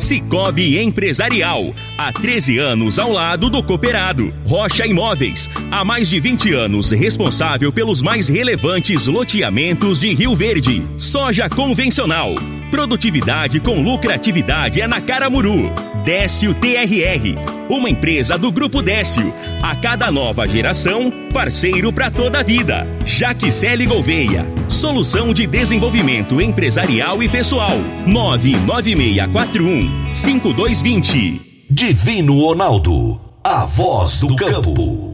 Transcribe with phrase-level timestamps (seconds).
[0.00, 4.32] Cicobi Empresarial, há 13 anos ao lado do cooperado.
[4.46, 10.82] Rocha Imóveis, há mais de 20 anos responsável pelos mais relevantes loteamentos de Rio Verde.
[10.96, 12.34] Soja convencional.
[12.70, 15.89] Produtividade com lucratividade é na Caramuru.
[16.04, 17.36] Décio TRR,
[17.68, 19.30] uma empresa do Grupo Décio.
[19.62, 22.86] A cada nova geração, parceiro para toda a vida.
[23.04, 27.76] Jaquicele Gouveia, solução de desenvolvimento empresarial e pessoal.
[28.06, 31.66] 99641 5220.
[31.68, 35.12] Divino Ronaldo, a voz do campo.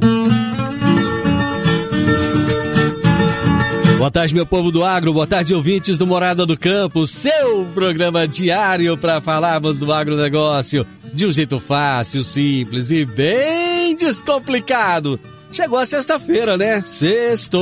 [3.96, 8.28] Boa tarde, meu povo do agro, boa tarde, ouvintes do Morada do Campo, seu programa
[8.28, 15.18] diário para falarmos do agronegócio de um jeito fácil, simples e bem descomplicado.
[15.50, 16.82] Chegou a sexta-feira, né?
[16.84, 17.58] Sexto!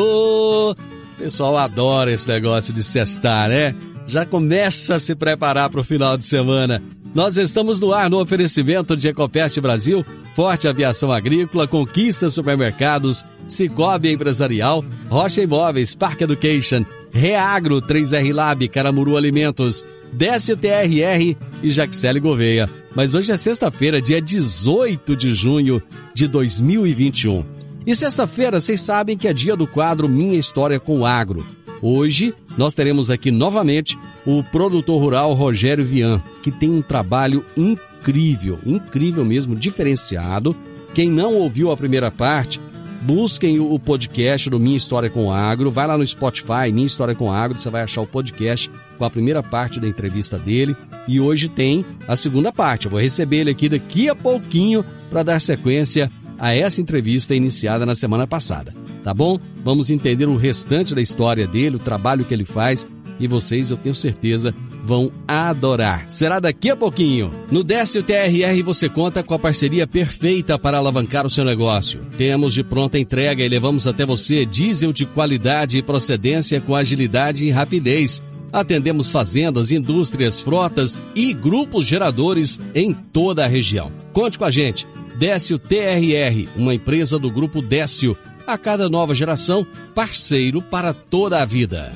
[0.75, 3.73] O pessoal adora esse negócio de sextar, né?
[4.05, 6.83] Já começa a se preparar para o final de semana.
[7.15, 14.11] Nós estamos no ar no oferecimento de Ecopest Brasil, Forte Aviação Agrícola, Conquista Supermercados, Cicobi
[14.11, 22.69] Empresarial, Rocha Imóveis, Park Education, Reagro, 3R Lab, Caramuru Alimentos, Décio TRR e Jaxele Gouveia.
[22.97, 25.81] Mas hoje é sexta-feira, dia 18 de junho
[26.13, 27.45] de 2021.
[27.87, 31.47] E sexta-feira, vocês sabem que é dia do quadro Minha História com o Agro.
[31.81, 38.59] Hoje nós teremos aqui novamente o produtor rural Rogério Vian, que tem um trabalho incrível,
[38.65, 40.55] incrível mesmo, diferenciado.
[40.95, 42.61] Quem não ouviu a primeira parte,
[43.03, 47.33] busquem o podcast do Minha História com Agro, vai lá no Spotify, Minha História com
[47.33, 50.77] Agro, você vai achar o podcast com a primeira parte da entrevista dele.
[51.09, 52.87] E hoje tem a segunda parte.
[52.87, 57.85] Eu vou receber ele aqui daqui a pouquinho para dar sequência a essa entrevista iniciada
[57.85, 59.39] na semana passada tá bom?
[59.63, 62.87] Vamos entender o restante da história dele, o trabalho que ele faz
[63.19, 64.55] e vocês, eu tenho certeza,
[64.85, 66.05] vão adorar.
[66.09, 67.33] Será daqui a pouquinho.
[67.51, 72.01] No Décio TRR você conta com a parceria perfeita para alavancar o seu negócio.
[72.19, 77.47] Temos de pronta entrega e levamos até você diesel de qualidade e procedência com agilidade
[77.47, 78.23] e rapidez.
[78.53, 83.91] Atendemos fazendas, indústrias, frotas e grupos geradores em toda a região.
[84.13, 84.87] Conte com a gente.
[85.19, 88.17] Décio TRR, uma empresa do grupo Décio
[88.47, 91.93] a cada nova geração, parceiro para toda a vida.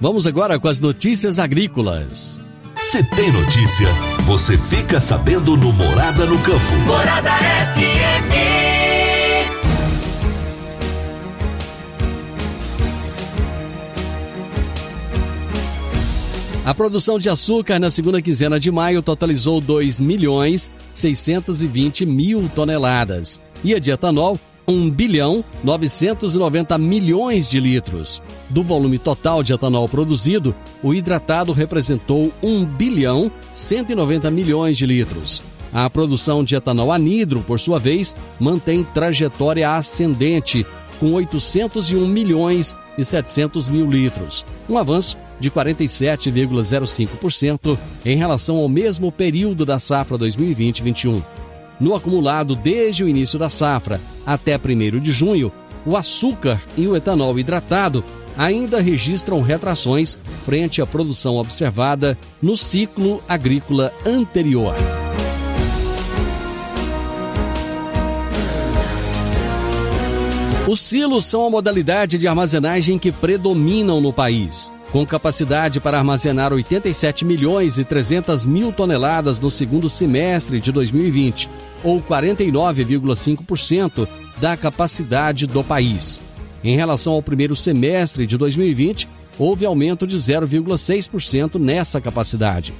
[0.00, 2.40] Vamos agora com as notícias agrícolas.
[2.80, 3.88] Se tem notícia,
[4.26, 6.74] você fica sabendo no Morada no Campo.
[6.86, 8.34] Morada FM.
[16.64, 23.38] A produção de açúcar na segunda quinzena de maio totalizou 2 milhões 620 mil toneladas
[23.62, 28.20] e a de etanol 1 bilhão 990 milhões de litros.
[28.48, 35.42] Do volume total de etanol produzido, o hidratado representou 1 bilhão 190 milhões de litros.
[35.72, 40.64] A produção de etanol anidro, por sua vez, mantém trajetória ascendente,
[41.00, 49.10] com 801 milhões e 700 mil litros, um avanço de 47,05% em relação ao mesmo
[49.10, 51.20] período da safra 2020-21.
[51.80, 55.52] No acumulado desde o início da safra até 1 de junho,
[55.84, 58.04] o açúcar e o etanol hidratado
[58.36, 64.74] ainda registram retrações frente à produção observada no ciclo agrícola anterior.
[70.66, 76.52] Os silos são a modalidade de armazenagem que predominam no país com capacidade para armazenar
[76.52, 81.50] 87 milhões e 300 mil toneladas no segundo semestre de 2020,
[81.82, 84.06] ou 49,5%
[84.40, 86.20] da capacidade do país.
[86.62, 92.72] Em relação ao primeiro semestre de 2020, houve aumento de 0,6% nessa capacidade.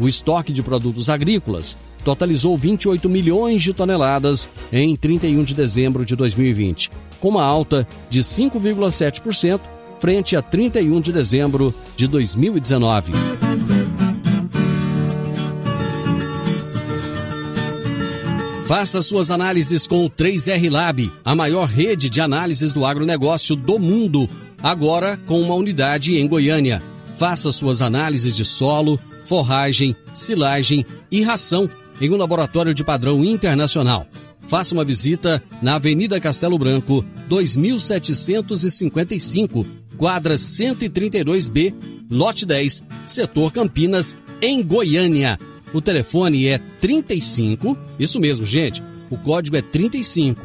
[0.00, 6.16] O estoque de produtos agrícolas totalizou 28 milhões de toneladas em 31 de dezembro de
[6.16, 6.90] 2020,
[7.20, 9.60] com uma alta de 5,7%
[10.00, 13.12] frente a 31 de dezembro de 2019.
[18.66, 23.78] Faça suas análises com o 3R Lab, a maior rede de análises do agronegócio do
[23.78, 24.28] mundo,
[24.62, 26.82] agora com uma unidade em Goiânia.
[27.16, 31.68] Faça suas análises de solo, forragem, silagem e ração
[32.00, 34.06] em um laboratório de padrão internacional
[34.48, 39.64] faça uma visita na Avenida Castelo Branco, 2755,
[39.98, 41.74] quadra 132B,
[42.08, 45.38] lote 10, setor Campinas, em Goiânia.
[45.74, 48.82] O telefone é 35, isso mesmo, gente.
[49.10, 50.40] O código é 35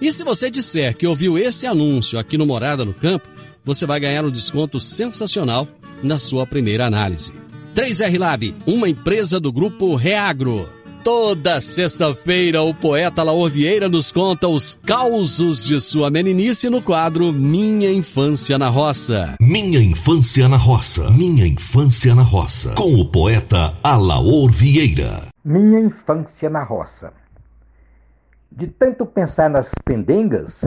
[0.01, 3.27] E se você disser que ouviu esse anúncio aqui no Morada no Campo,
[3.63, 5.67] você vai ganhar um desconto sensacional
[6.01, 7.31] na sua primeira análise.
[7.75, 10.67] 3R Lab, uma empresa do grupo Reagro.
[11.03, 17.33] Toda sexta-feira, o poeta Laor Vieira nos conta os causos de sua meninice no quadro
[17.33, 19.35] Minha Infância na Roça.
[19.41, 21.09] Minha Infância na Roça.
[21.09, 22.75] Minha Infância na Roça.
[22.75, 25.23] Com o poeta Alaor Vieira.
[25.43, 27.11] Minha Infância na Roça.
[28.51, 30.63] De tanto pensar nas pendengas,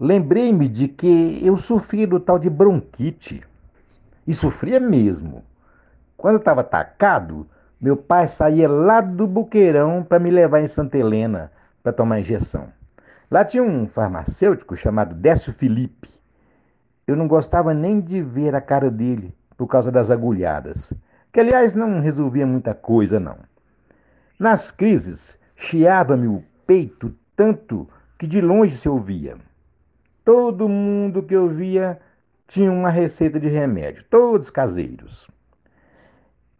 [0.00, 3.40] lembrei-me de que eu sofria do tal de bronquite.
[4.26, 5.44] E sofria mesmo.
[6.16, 7.46] Quando estava atacado,
[7.80, 11.52] meu pai saía lá do buqueirão para me levar em Santa Helena
[11.82, 12.68] para tomar injeção.
[13.30, 16.08] Lá tinha um farmacêutico chamado Décio Felipe.
[17.06, 20.92] Eu não gostava nem de ver a cara dele por causa das agulhadas,
[21.32, 23.36] que aliás não resolvia muita coisa não.
[24.38, 27.88] Nas crises, chiava-me o peito tanto
[28.18, 29.36] que de longe se ouvia.
[30.24, 32.00] Todo mundo que eu via
[32.48, 35.26] tinha uma receita de remédio, todos caseiros.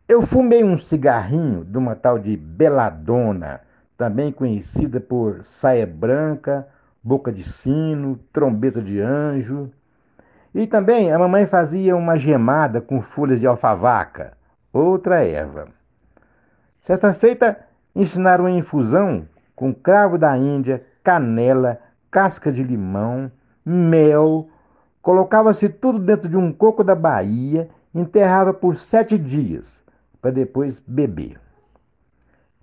[0.08, 3.60] Eu fumei um cigarrinho de uma tal de Beladona,
[3.98, 6.64] também conhecida por saia branca,
[7.02, 9.68] boca de sino, trombeta de anjo.
[10.54, 14.34] E também a mamãe fazia uma gemada com folhas de alfavaca,
[14.72, 15.66] outra erva.
[16.86, 17.58] Certa feita,
[17.92, 19.26] ensinaram uma infusão
[19.56, 21.80] com cravo da Índia, canela,
[22.12, 23.28] casca de limão,
[23.64, 24.48] mel.
[25.02, 29.84] Colocava-se tudo dentro de um coco da Bahia, enterrava por sete dias
[30.20, 31.40] para depois beber.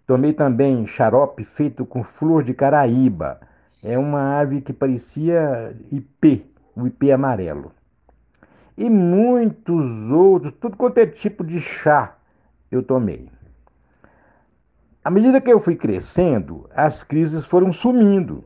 [0.06, 3.40] Tomei também xarope feito com flor de caraíba.
[3.82, 6.44] É uma ave que parecia ipê,
[6.76, 7.72] o ipê amarelo.
[8.78, 12.16] E muitos outros, tudo quanto é tipo de chá
[12.72, 13.30] eu tomei.
[15.04, 18.44] À medida que eu fui crescendo, as crises foram sumindo.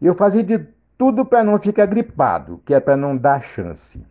[0.00, 0.66] Eu fazia de
[0.98, 4.04] tudo para não ficar gripado, que é para não dar chance.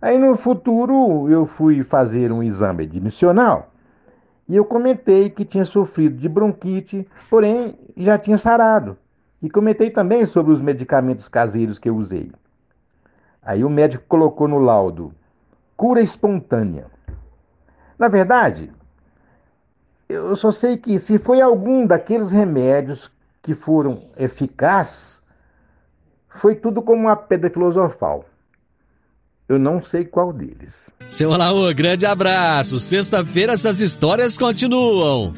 [0.00, 3.72] Aí no futuro eu fui fazer um exame admissional
[4.48, 8.96] e eu comentei que tinha sofrido de bronquite, porém já tinha sarado.
[9.42, 12.32] E comentei também sobre os medicamentos caseiros que eu usei.
[13.42, 15.12] Aí o médico colocou no laudo
[15.76, 16.86] cura espontânea.
[17.96, 18.72] Na verdade,
[20.08, 25.22] eu só sei que se foi algum daqueles remédios que foram eficazes,
[26.28, 28.24] foi tudo como uma pedra filosofal.
[29.48, 30.90] Eu não sei qual deles.
[31.06, 32.78] Seu Alaô, grande abraço.
[32.78, 35.32] Sexta-feira essas histórias continuam.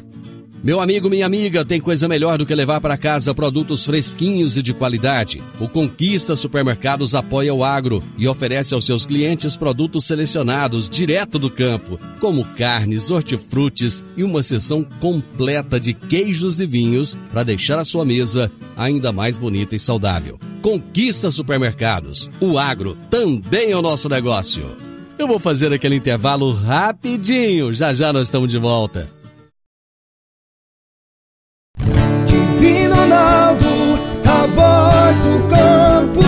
[0.63, 4.61] Meu amigo, minha amiga, tem coisa melhor do que levar para casa produtos fresquinhos e
[4.61, 5.41] de qualidade.
[5.59, 11.49] O Conquista Supermercados apoia o agro e oferece aos seus clientes produtos selecionados direto do
[11.49, 17.85] campo, como carnes, hortifrutis e uma seção completa de queijos e vinhos para deixar a
[17.85, 20.39] sua mesa ainda mais bonita e saudável.
[20.61, 22.29] Conquista Supermercados.
[22.39, 24.77] O agro também é o nosso negócio.
[25.17, 27.73] Eu vou fazer aquele intervalo rapidinho.
[27.73, 29.20] Já já nós estamos de volta.
[35.11, 36.21] Voz do campo.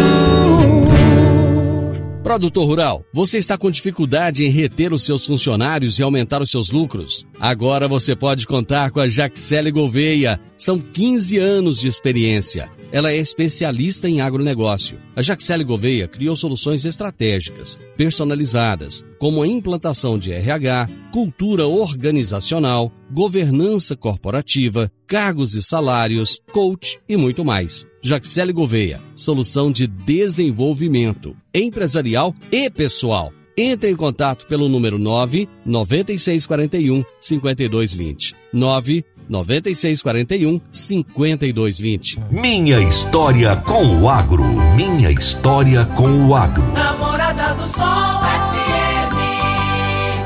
[2.22, 6.72] Produtor Rural, você está com dificuldade em reter os seus funcionários e aumentar os seus
[6.72, 7.26] lucros?
[7.40, 10.40] Agora você pode contar com a Jaxele Gouveia.
[10.58, 12.70] São 15 anos de experiência.
[12.94, 15.00] Ela é especialista em agronegócio.
[15.16, 23.96] A Jaxele Gouveia criou soluções estratégicas, personalizadas, como a implantação de RH, cultura organizacional, governança
[23.96, 27.84] corporativa, cargos e salários, coach e muito mais.
[28.04, 33.34] Jaxele Gouveia, solução de desenvolvimento empresarial e pessoal.
[33.58, 38.36] Entre em contato pelo número 9 9641 5220.
[38.52, 42.20] 9 9641 5220.
[42.32, 44.44] Minha história com o agro.
[44.76, 46.64] Minha história com o agro.
[46.74, 49.14] Namorada do Sol FM.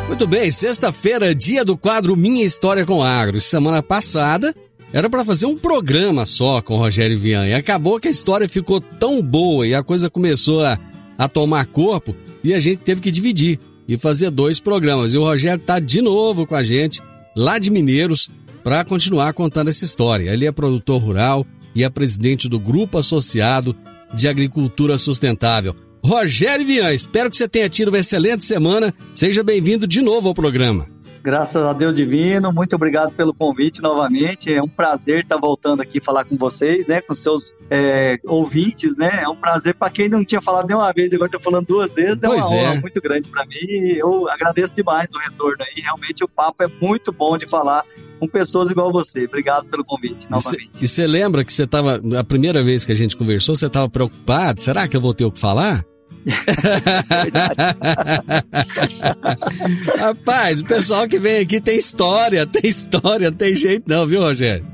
[0.08, 3.42] Muito bem, sexta-feira, dia do quadro Minha História com o Agro.
[3.42, 4.56] Semana passada
[4.94, 7.46] Era para fazer um programa só com o Rogério Vian.
[7.46, 10.80] E acabou que a história ficou tão boa e a coisa começou a,
[11.18, 15.14] a tomar corpo e a gente teve que dividir e fazer dois programas.
[15.14, 17.02] E o Rogério tá de novo com a gente,
[17.36, 18.32] lá de Mineiros,
[18.68, 20.30] para continuar contando essa história.
[20.30, 23.74] Ele é produtor rural e é presidente do Grupo Associado
[24.14, 25.74] de Agricultura Sustentável.
[26.04, 28.94] Rogério Vian, espero que você tenha tido uma excelente semana.
[29.16, 30.86] Seja bem-vindo de novo ao programa.
[31.28, 34.50] Graças a Deus divino, muito obrigado pelo convite novamente.
[34.50, 39.24] É um prazer estar voltando aqui falar com vocês, né, com seus é, ouvintes, né.
[39.24, 42.24] É um prazer para quem não tinha falado nenhuma vez, agora estou falando duas vezes.
[42.24, 42.70] É pois uma é.
[42.70, 43.92] honra muito grande para mim.
[43.98, 45.82] Eu agradeço demais o retorno aí.
[45.82, 47.84] Realmente o papo é muito bom de falar
[48.22, 49.26] com pessoas igual você.
[49.26, 50.72] Obrigado pelo convite novamente.
[50.80, 53.90] E você lembra que você estava, a primeira vez que a gente conversou, você estava
[53.90, 54.62] preocupado?
[54.62, 55.84] Será que eu vou ter o que falar?
[59.98, 64.22] Rapaz, o pessoal que vem aqui tem história, tem história, não tem jeito não, viu,
[64.22, 64.66] Rogério?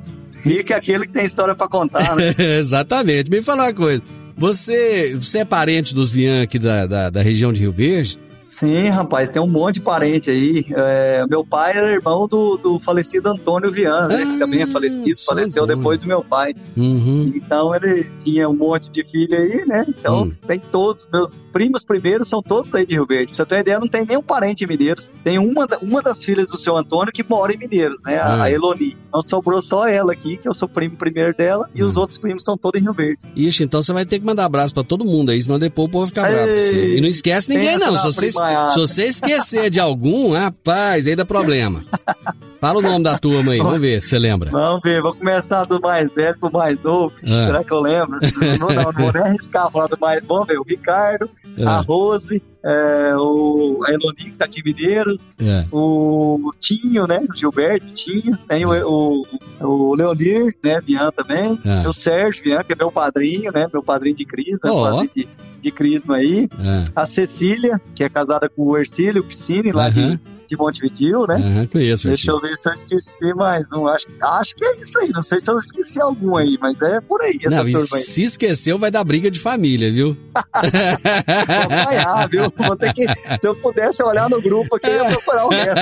[0.43, 2.33] Rico é aquele que tem história para contar, né?
[2.59, 3.29] Exatamente.
[3.29, 4.01] Me fala uma coisa.
[4.35, 8.19] Você, você é parente dos Vian aqui da, da, da região de Rio Verde?
[8.53, 10.63] Sim, rapaz, tem um monte de parente aí.
[10.69, 14.23] É, meu pai era irmão do, do falecido Antônio Viana, né?
[14.23, 16.53] que também é falecido, São faleceu depois do meu pai.
[16.77, 17.33] Uhum.
[17.35, 19.83] Então ele tinha um monte de filho aí, né?
[19.87, 23.27] Então tem todos, meus primos primeiros são todos aí de Rio Verde.
[23.27, 25.11] Pra você ter uma ideia, não tem nenhum parente em Mineiros.
[25.23, 28.17] Tem uma, uma das filhas do seu Antônio que mora em Mineiros, né?
[28.17, 28.43] A, Ah.
[28.45, 28.97] a Eloni.
[29.07, 32.01] Então sobrou só ela aqui, que eu sou primo primeiro dela, e os Hum.
[32.01, 33.19] outros primos estão todos em Rio Verde.
[33.35, 35.91] Ixi, então você vai ter que mandar abraço pra todo mundo aí, senão depois o
[35.91, 40.31] povo fica bravo E não esquece ninguém não, se você, se você esquecer de algum,
[40.31, 41.83] rapaz, aí dá problema.
[42.63, 44.49] Fala o nome da turma aí, vamos ver se você lembra.
[44.49, 47.13] Vamos ver, vou começar do mais velho pro mais novo.
[47.25, 47.45] Ah.
[47.45, 48.17] Será que eu lembro?
[48.57, 50.23] Não, não, não vou nem arriscar falar do mais.
[50.25, 54.63] Vamos ver, o Ricardo, a É, Rose, é, o, a Eloni, que tá aqui em
[54.63, 55.65] Mineiros, é.
[55.73, 57.19] o Tinho, né?
[57.29, 59.25] O Gilberto, Tinho, tem o, o,
[59.59, 60.79] o Leonir, né?
[60.79, 61.83] Vian também, Ah.
[61.85, 63.67] o Sérgio Vian, que é meu padrinho, né?
[63.73, 64.83] Meu padrinho de crisma, Ó.
[64.89, 65.27] padrinho de,
[65.61, 66.47] de crisma aí.
[66.59, 66.83] é.
[66.95, 70.17] A Cecília, que é casada com o Ercílio Piscine, lá de,
[70.53, 71.35] de Montevideo, né?
[71.35, 73.87] Aham, conheço, Deixa eu ver se eu esqueci mais um.
[73.87, 75.09] Acho, acho que é isso aí.
[75.09, 78.91] Não sei se eu esqueci algum aí, mas é por aí, Não, se esqueceu, vai
[78.91, 80.15] dar briga de família, viu?
[80.35, 82.53] Vou apanhar, viu?
[82.55, 85.73] Vou ter que, se eu pudesse olhar no grupo aqui, eu ia procurar o resto.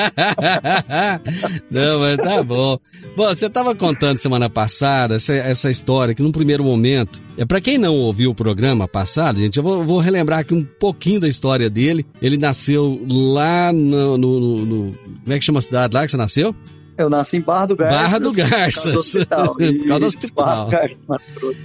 [1.70, 2.78] Não, mas tá bom.
[3.16, 7.60] Bom, você estava contando semana passada essa, essa história que num primeiro momento, é para
[7.62, 11.28] quem não ouviu o programa passado, gente, eu vou, vou relembrar aqui um pouquinho da
[11.28, 12.06] história dele.
[12.22, 16.12] Ele nasceu lá no, no- no- no- como é que chama a cidade lá que
[16.12, 16.56] você nasceu?
[16.98, 17.98] Eu nasci em Barra do Garças.
[18.02, 18.94] Barra do Garças.
[18.94, 19.56] do hospital.
[19.56, 20.68] Por causa do hospital.
[20.70, 21.02] Garças.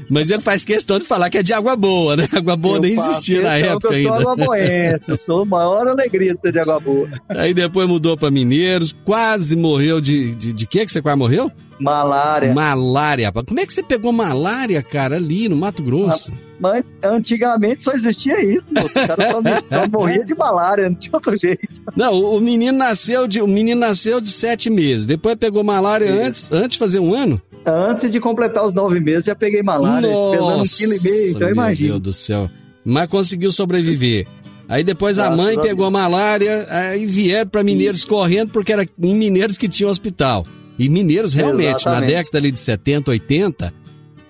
[0.08, 2.26] Mas ele faz questão de falar que é de água boa, né?
[2.32, 4.08] Água boa Eu nem existia na época eu ainda.
[4.20, 7.08] sou água-boense, eu sou a maior alegria de ser de água boa.
[7.28, 11.50] Aí depois mudou para Mineiros, quase morreu de, de, de quê que você quase morreu?
[11.78, 12.52] Malária.
[12.54, 13.32] Malária.
[13.32, 16.32] Como é que você pegou malária, cara, ali no Mato Grosso?
[16.58, 18.98] Mas antigamente só existia isso, moço.
[18.98, 19.40] O cara só,
[20.24, 21.68] de malária, não tinha outro jeito.
[21.94, 25.04] Não, o, menino nasceu de o menino nasceu de sete meses.
[25.04, 26.22] Depois pegou malária Isso.
[26.22, 27.40] antes, antes de fazer um ano.
[27.66, 31.40] Antes de completar os nove meses, já peguei malária, pesando um quilo e meio, então
[31.40, 31.90] meu imagina.
[31.90, 32.50] Deus do céu.
[32.84, 34.26] Mas conseguiu sobreviver.
[34.68, 39.14] Aí depois a mãe pegou a malária, aí vieram para Mineiros correndo porque era em
[39.14, 40.46] Mineiros que tinha um hospital.
[40.78, 42.10] E Mineiros realmente na Exatamente.
[42.10, 43.74] década ali de 70, 80,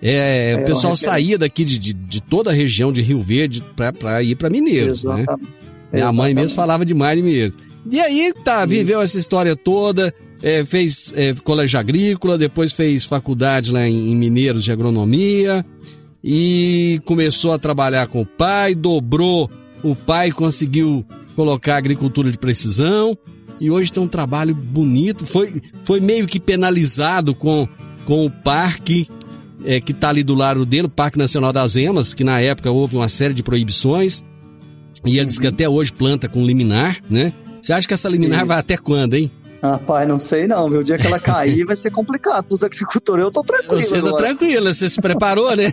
[0.03, 3.65] é, É, o pessoal saía daqui de, de, de toda a região de Rio Verde
[3.75, 5.23] para ir para Mineiros, né?
[5.23, 5.53] Exatamente.
[5.93, 7.57] Minha mãe mesmo falava demais de Mineiros.
[7.91, 10.12] E aí, tá, viveu essa história toda,
[10.43, 15.65] é, fez é, colégio agrícola, depois fez faculdade lá em, em Mineiros de agronomia
[16.23, 19.49] e começou a trabalhar com o pai, dobrou
[19.83, 21.05] o pai, conseguiu
[21.37, 23.17] colocar agricultura de precisão
[23.60, 25.26] e hoje tem um trabalho bonito.
[25.26, 27.68] Foi, foi meio que penalizado com,
[28.04, 29.08] com o parque
[29.64, 32.70] é, que está ali do lado dele, o Parque Nacional das Emas, que na época
[32.70, 34.22] houve uma série de proibições.
[35.04, 37.32] E ele diz que até hoje planta com liminar, né?
[37.60, 38.48] Você acha que essa liminar Isso.
[38.48, 39.30] vai até quando, hein?
[39.62, 40.80] Rapaz, não sei não, viu?
[40.80, 43.25] O dia que ela cair vai ser complicado pros agricultores.
[43.25, 45.72] Eu tô tranquilo Você tá tranquilo, você se preparou, né?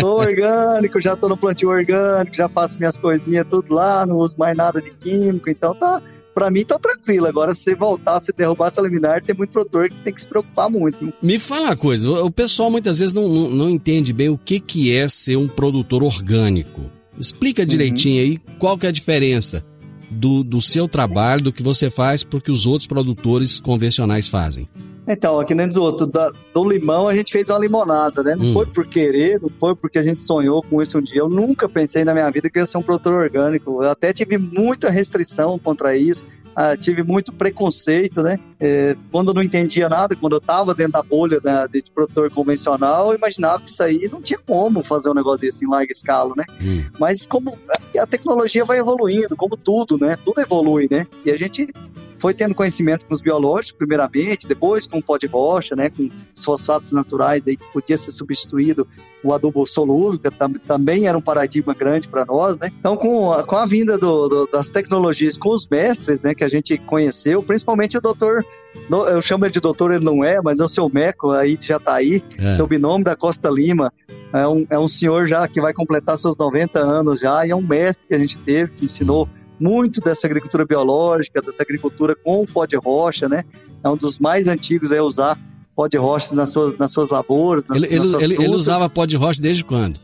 [0.00, 4.36] Tô orgânico, já tô no plantio orgânico, já faço minhas coisinhas tudo lá, não uso
[4.38, 6.02] mais nada de químico, então tá...
[6.34, 7.26] Pra mim tá tranquilo.
[7.26, 10.70] Agora, se voltar, se derrubar essa liminar, tem muito produtor que tem que se preocupar
[10.70, 11.12] muito.
[11.22, 14.60] Me fala uma coisa, o pessoal muitas vezes não, não, não entende bem o que,
[14.60, 16.82] que é ser um produtor orgânico.
[17.18, 19.64] Explica direitinho aí qual que é a diferença
[20.10, 24.68] do, do seu trabalho, do que você faz, pro que os outros produtores convencionais fazem.
[25.12, 28.34] Então, aqui nem dos outros, da- do limão a gente fez uma limonada, né?
[28.36, 28.52] Não Hum.
[28.54, 31.20] foi por querer, não foi porque a gente sonhou com isso um dia.
[31.20, 33.82] Eu nunca pensei na minha vida que eu ia ser um produtor orgânico.
[33.82, 36.24] Eu até tive muita restrição contra isso.
[36.56, 38.36] ah, tive muito preconceito, né?
[38.58, 42.28] É, quando eu não entendia nada, quando eu estava dentro da bolha da, de produtor
[42.28, 45.92] convencional, eu imaginava que isso aí não tinha como fazer um negócio desse em larga
[45.92, 46.44] escala, né?
[46.60, 46.84] Hum.
[46.98, 47.56] Mas como
[47.98, 50.16] a tecnologia vai evoluindo, como tudo, né?
[50.24, 51.06] Tudo evolui, né?
[51.24, 51.68] E a gente
[52.20, 56.10] foi tendo conhecimento com os biológicos, primeiramente, depois com o pó de rocha, né, com
[56.34, 58.86] os fosfatos naturais aí que podia ser substituído
[59.24, 60.30] o adubo solúvel, que
[60.66, 62.70] também era um paradigma grande para nós, né?
[62.78, 66.44] Então, com a, com a vinda do, do, das tecnologias, com os mestres, né, que
[66.44, 68.44] a gente conheceu, principalmente o doutor,
[68.90, 71.76] eu chamo ele de doutor, ele não é, mas é o seu Meco, aí já
[71.76, 72.54] está aí, é.
[72.54, 73.92] seu binômio da Costa Lima,
[74.32, 77.56] é um, é um senhor já que vai completar seus 90 anos já, e é
[77.56, 79.28] um mestre que a gente teve, que ensinou
[79.60, 83.44] muito dessa agricultura biológica, dessa agricultura com pó de rocha, né?
[83.84, 85.38] É um dos mais antigos a usar
[85.76, 87.68] pó de rocha nas suas, nas suas lavouras.
[87.68, 90.00] Nas, ele, nas ele, ele, usava pó de rocha desde quando?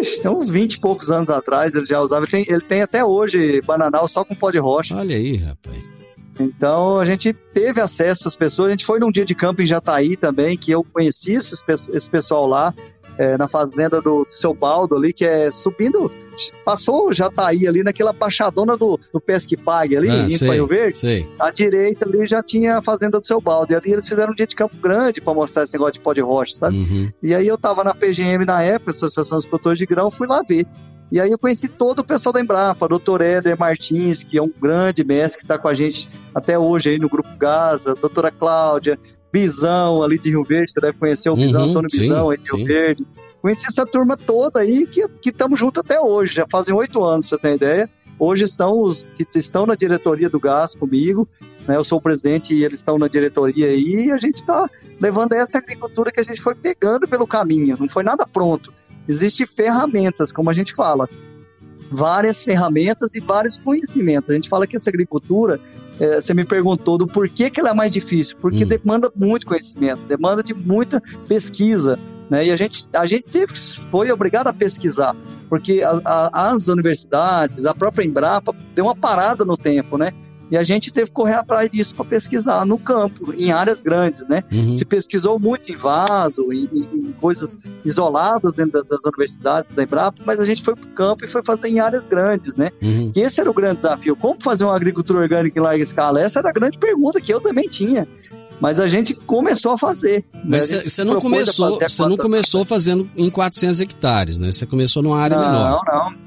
[0.00, 2.24] Ixi, tem uns 20 e poucos anos atrás ele já usava.
[2.24, 4.96] Ele tem, ele tem até hoje bananal só com pó de rocha.
[4.96, 5.94] Olha aí, rapaz.
[6.38, 8.68] Então a gente teve acesso às pessoas.
[8.68, 11.54] A gente foi num dia de campo em Jataí também, que eu conheci esse,
[11.92, 12.74] esse pessoal lá
[13.18, 16.10] é, na fazenda do, do, seu Baldo ali, que é subindo,
[16.64, 20.50] passou já tá aí ali naquela baixadona do, do Pesque Pague ali, ah, em sei,
[20.50, 20.96] Rio Verde.
[20.96, 21.28] Sei.
[21.38, 23.72] À direita ali já tinha a fazenda do seu Baldo.
[23.72, 26.12] E ali eles fizeram um dia de campo grande para mostrar esse negócio de pó
[26.12, 26.76] de rocha, sabe?
[26.76, 27.10] Uhum.
[27.22, 30.42] E aí eu tava na PGM na época, Associação dos Produtores de Grão, fui lá
[30.42, 30.66] ver.
[31.12, 34.50] E aí eu conheci todo o pessoal da Embrapa, doutor Éder Martins, que é um
[34.50, 38.98] grande mestre que está com a gente até hoje aí no Grupo Gaza, doutora Cláudia,
[39.32, 42.50] Bisão ali de Rio Verde, você deve conhecer o Bisão, uhum, Antônio Bisão aí de
[42.50, 43.06] Rio Verde.
[43.44, 47.36] Conheci essa turma toda aí que estamos juntos até hoje, já fazem oito anos, pra
[47.36, 47.90] você ter ideia.
[48.18, 51.28] Hoje são os que estão na diretoria do GAS comigo,
[51.68, 51.76] né?
[51.76, 54.66] Eu sou o presidente e eles estão na diretoria aí, e a gente está
[54.98, 58.72] levando essa agricultura que a gente foi pegando pelo caminho, não foi nada pronto.
[59.06, 61.06] Existem ferramentas, como a gente fala,
[61.90, 64.30] várias ferramentas e vários conhecimentos.
[64.30, 65.60] A gente fala que essa agricultura,
[66.00, 68.68] é, você me perguntou do porquê que ela é mais difícil, porque hum.
[68.68, 71.98] demanda muito conhecimento, demanda de muita pesquisa.
[72.30, 72.46] Né?
[72.46, 73.46] E a gente, a gente
[73.90, 75.14] foi obrigado a pesquisar,
[75.48, 80.10] porque a, a, as universidades, a própria Embrapa, deu uma parada no tempo, né?
[80.50, 84.28] E a gente teve que correr atrás disso para pesquisar no campo, em áreas grandes,
[84.28, 84.42] né?
[84.52, 84.76] Uhum.
[84.76, 90.38] Se pesquisou muito em vaso, em, em coisas isoladas dentro das universidades da Embrapa, mas
[90.40, 92.70] a gente foi para o campo e foi fazer em áreas grandes, né?
[92.82, 93.10] Uhum.
[93.16, 94.14] E esse era o grande desafio.
[94.14, 96.20] Como fazer uma agricultura orgânica em larga escala?
[96.20, 98.06] Essa era a grande pergunta que eu também tinha.
[98.60, 100.24] Mas a gente começou a fazer.
[100.44, 100.82] Mas né?
[100.82, 104.52] você não começou, você não começou fazendo em 400 hectares, né?
[104.52, 105.82] Você começou numa área não, menor.
[105.86, 106.24] Não, não.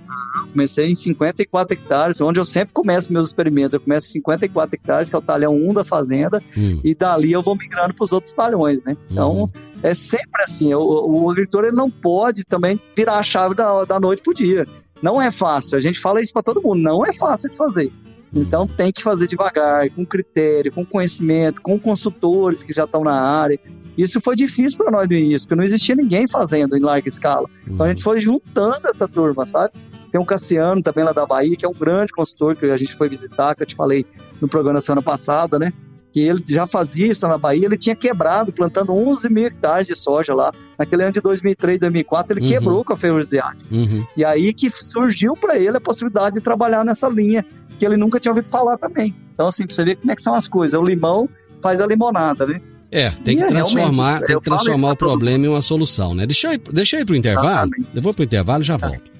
[0.51, 3.73] Comecei em 54 hectares, onde eu sempre começo meus experimentos.
[3.73, 6.79] Eu começo em 54 hectares, que é o talhão 1 da fazenda, hum.
[6.83, 8.95] e dali eu vou migrando para os outros talhões, né?
[9.11, 9.49] Então, hum.
[9.83, 10.73] é sempre assim.
[10.73, 14.33] O, o agricultor ele não pode também virar a chave da, da noite para o
[14.33, 14.67] dia.
[15.01, 15.77] Não é fácil.
[15.77, 16.81] A gente fala isso para todo mundo.
[16.81, 17.91] Não é fácil de fazer.
[18.33, 23.19] Então tem que fazer devagar, com critério, com conhecimento, com consultores que já estão na
[23.19, 23.59] área.
[23.97, 27.49] Isso foi difícil para nós no início, porque não existia ninguém fazendo em larga escala.
[27.65, 29.73] Então a gente foi juntando essa turma, sabe?
[30.11, 32.95] Tem o Cassiano também lá da Bahia, que é um grande consultor que a gente
[32.95, 34.05] foi visitar, que eu te falei
[34.39, 35.73] no programa da semana passada, né?
[36.11, 39.95] Que ele já fazia isso na Bahia, ele tinha quebrado, plantando 11 mil hectares de
[39.95, 40.53] soja lá.
[40.77, 42.51] Naquele ano de 2003, 2004, ele uhum.
[42.51, 43.59] quebrou com a ferroviária.
[43.69, 44.05] Uhum.
[44.15, 47.45] E aí que surgiu para ele a possibilidade de trabalhar nessa linha,
[47.77, 49.15] que ele nunca tinha ouvido falar também.
[49.33, 50.79] Então, assim, pra você ver como é que são as coisas.
[50.79, 51.29] O limão
[51.61, 52.61] faz a limonada, né?
[52.91, 56.25] É, tem que é, transformar, tem que transformar o problema em uma solução, né?
[56.25, 57.67] Deixa eu ir, deixa eu ir pro intervalo.
[57.67, 57.89] Exatamente.
[57.93, 58.87] Eu vou pro intervalo e já tá.
[58.87, 59.11] volto.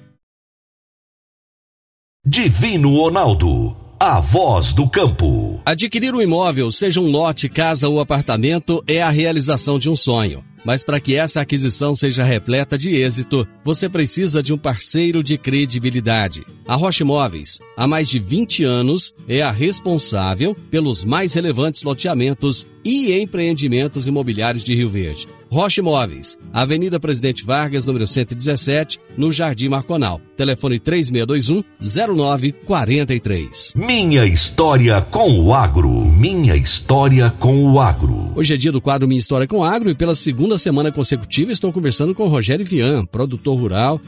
[2.26, 5.60] Divino Ronaldo, a voz do campo.
[5.64, 10.44] Adquirir um imóvel, seja um lote, casa ou apartamento, é a realização de um sonho.
[10.64, 15.38] Mas para que essa aquisição seja repleta de êxito, você precisa de um parceiro de
[15.38, 16.44] credibilidade.
[16.66, 22.66] A Rocha Imóveis, há mais de 20 anos, é a responsável pelos mais relevantes loteamentos
[22.84, 25.28] e empreendimentos imobiliários de Rio Verde.
[25.50, 30.20] Rocha Imóveis, Avenida Presidente Vargas, número 117, no Jardim Marconal.
[30.36, 33.74] Telefone 3621-0943.
[33.74, 36.04] Minha história com o agro.
[36.04, 38.30] Minha história com o agro.
[38.36, 41.50] Hoje é dia do quadro Minha História com o Agro e pela segunda semana consecutiva
[41.50, 43.98] estou conversando com Rogério Vian, produtor rural.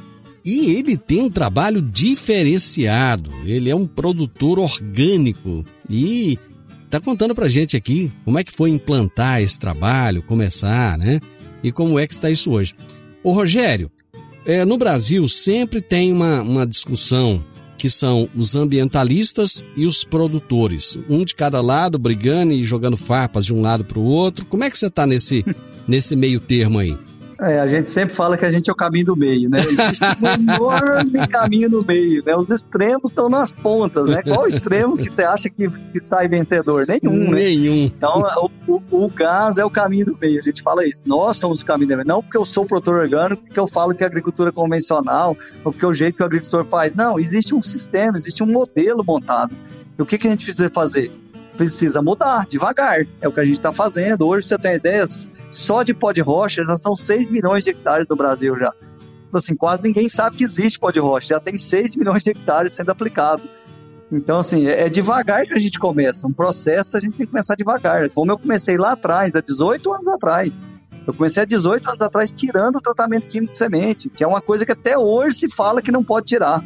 [0.45, 3.31] E ele tem um trabalho diferenciado.
[3.45, 6.39] Ele é um produtor orgânico e
[6.91, 11.21] tá contando pra gente aqui como é que foi implantar esse trabalho, começar, né?
[11.63, 12.75] E como é que está isso hoje.
[13.23, 13.91] Ô Rogério,
[14.45, 17.45] é, no Brasil sempre tem uma, uma discussão
[17.79, 20.99] que são os ambientalistas e os produtores.
[21.09, 24.45] Um de cada lado brigando e jogando farpas de um lado para o outro.
[24.45, 25.45] Como é que você está nesse,
[25.89, 26.97] nesse meio termo aí?
[27.41, 29.59] É, a gente sempre fala que a gente é o caminho do meio, né?
[29.61, 32.37] Existe um enorme caminho no meio, né?
[32.37, 34.23] Os extremos estão nas pontas, né?
[34.23, 36.87] Qual extremo que você acha que, que sai vencedor?
[36.87, 37.41] Nenhum, né?
[37.41, 37.85] Nenhum.
[37.85, 38.23] Então,
[38.67, 40.39] o, o, o, gás é o caminho do meio.
[40.39, 41.03] A gente fala isso.
[41.07, 42.07] Nós somos o caminho do meio.
[42.07, 45.73] Não porque eu sou produtor orgânico, porque eu falo que a agricultura é convencional, ou
[45.73, 46.95] porque é o jeito que o agricultor faz.
[46.95, 49.57] Não, existe um sistema, existe um modelo montado.
[49.99, 51.11] E o que, que a gente precisa fazer?
[51.61, 53.07] Precisa mudar devagar.
[53.21, 54.27] É o que a gente está fazendo.
[54.27, 58.09] Hoje, você tem ideias, só de pó de rocha já são 6 milhões de hectares
[58.09, 58.73] no Brasil já.
[58.73, 61.35] Tipo assim, quase ninguém sabe que existe pó de rocha.
[61.35, 63.43] Já tem 6 milhões de hectares sendo aplicado.
[64.11, 66.27] Então, assim, é, é devagar que a gente começa.
[66.27, 68.09] Um processo a gente tem que começar devagar.
[68.09, 70.59] Como eu comecei lá atrás, há 18 anos atrás.
[71.07, 74.41] Eu comecei há 18 anos atrás tirando o tratamento químico de semente, que é uma
[74.41, 76.65] coisa que até hoje se fala que não pode tirar.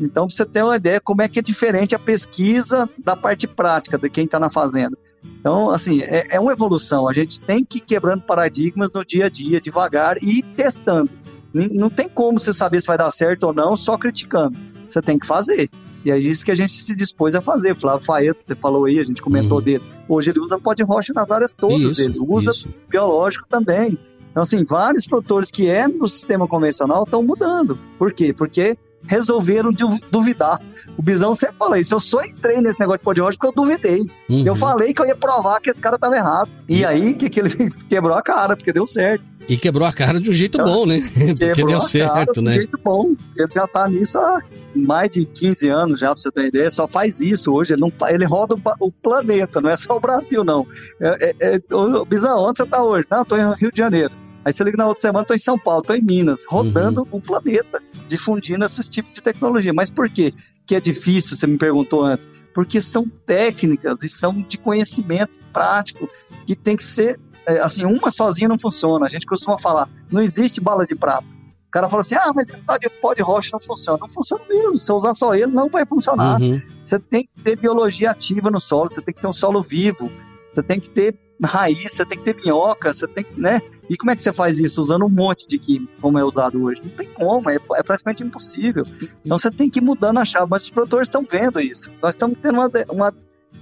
[0.00, 3.46] Então, para você ter uma ideia como é que é diferente a pesquisa da parte
[3.46, 4.96] prática de quem está na fazenda.
[5.40, 7.08] Então, assim, é, é, uma evolução.
[7.08, 11.10] A gente tem que ir quebrando paradigmas no dia a dia, devagar e testando.
[11.52, 14.56] Não tem como você saber se vai dar certo ou não só criticando.
[14.88, 15.70] Você tem que fazer.
[16.04, 17.74] E é isso que a gente se dispôs a fazer.
[17.74, 19.64] Flávio Faeto, você falou aí, a gente comentou uhum.
[19.64, 19.82] dele.
[20.08, 22.24] Hoje ele usa pó de rocha nas áreas todas isso, dele.
[22.28, 22.68] Usa isso.
[22.88, 23.98] biológico também.
[24.30, 27.78] Então, assim, vários produtores que é no sistema convencional estão mudando.
[27.98, 28.32] Por quê?
[28.32, 29.72] Porque resolveram
[30.10, 30.60] duvidar.
[30.96, 31.94] O Bizão sempre fala isso.
[31.94, 34.02] Eu só entrei nesse negócio de rocha porque eu duvidei.
[34.28, 34.44] Uhum.
[34.46, 36.48] Eu falei que eu ia provar que esse cara estava errado.
[36.68, 39.24] E aí que, que ele quebrou a cara, porque deu certo.
[39.48, 41.00] E quebrou a cara de um jeito então, bom, né?
[41.38, 42.50] Porque deu certo, né?
[42.50, 43.14] De um jeito bom.
[43.36, 44.42] Ele já tá nisso há
[44.74, 46.68] mais de 15 anos já, pra você ter ideia.
[46.68, 47.72] Só faz isso hoje.
[47.72, 50.66] Ele, não, ele roda o, o planeta, não é só o Brasil, não.
[51.00, 51.60] É, é, é,
[52.08, 53.06] Bizão, onde você tá hoje?
[53.08, 54.10] Não, tô em Rio de Janeiro.
[54.46, 57.18] Aí você liga na outra semana, tô em São Paulo, tô em Minas, rodando uhum.
[57.18, 59.74] o planeta, difundindo esses tipos de tecnologia.
[59.74, 60.32] Mas por quê?
[60.64, 62.28] Que é difícil, você me perguntou antes.
[62.54, 66.08] Porque são técnicas e são de conhecimento prático
[66.46, 69.06] que tem que ser, é, assim, uma sozinha não funciona.
[69.06, 71.26] A gente costuma falar, não existe bala de prata.
[71.66, 73.98] O cara fala assim, ah, mas tá de pó de rocha não funciona.
[74.00, 74.78] Não funciona mesmo.
[74.78, 76.40] Se você usar só ele, não vai funcionar.
[76.40, 76.62] Uhum.
[76.84, 80.08] Você tem que ter biologia ativa no solo, você tem que ter um solo vivo,
[80.56, 81.14] você tem que ter
[81.44, 83.60] raiz, você tem que ter minhoca, você tem que, né?
[83.88, 84.80] E como é que você faz isso?
[84.80, 86.80] Usando um monte de químico, como é usado hoje?
[86.82, 88.84] Não tem como, é, é praticamente impossível.
[89.24, 91.90] Então você tem que ir mudando a chave, mas os produtores estão vendo isso.
[92.02, 93.14] Nós estamos tendo uma, uma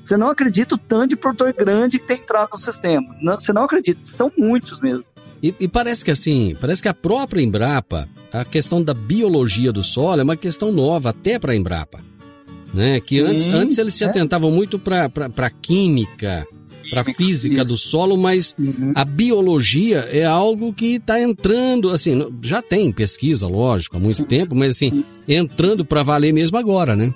[0.02, 3.14] você não acredita o tanto de produtor grande que tem entrado no sistema.
[3.20, 5.04] Não, você não acredita, são muitos mesmo.
[5.42, 9.83] E, e, parece que assim, parece que a própria Embrapa, a questão da biologia do
[9.83, 12.02] solo é uma questão nova até para a Embrapa.
[12.72, 12.98] Né?
[12.98, 14.07] Que Sim, antes, antes eles se é.
[14.07, 16.46] atentavam muito para a química,
[16.94, 17.72] para a física isso.
[17.72, 18.92] do solo, mas uhum.
[18.94, 24.24] a biologia é algo que está entrando, assim, já tem pesquisa, lógico, há muito Sim.
[24.24, 27.12] tempo, mas assim, entrando para valer mesmo agora, né?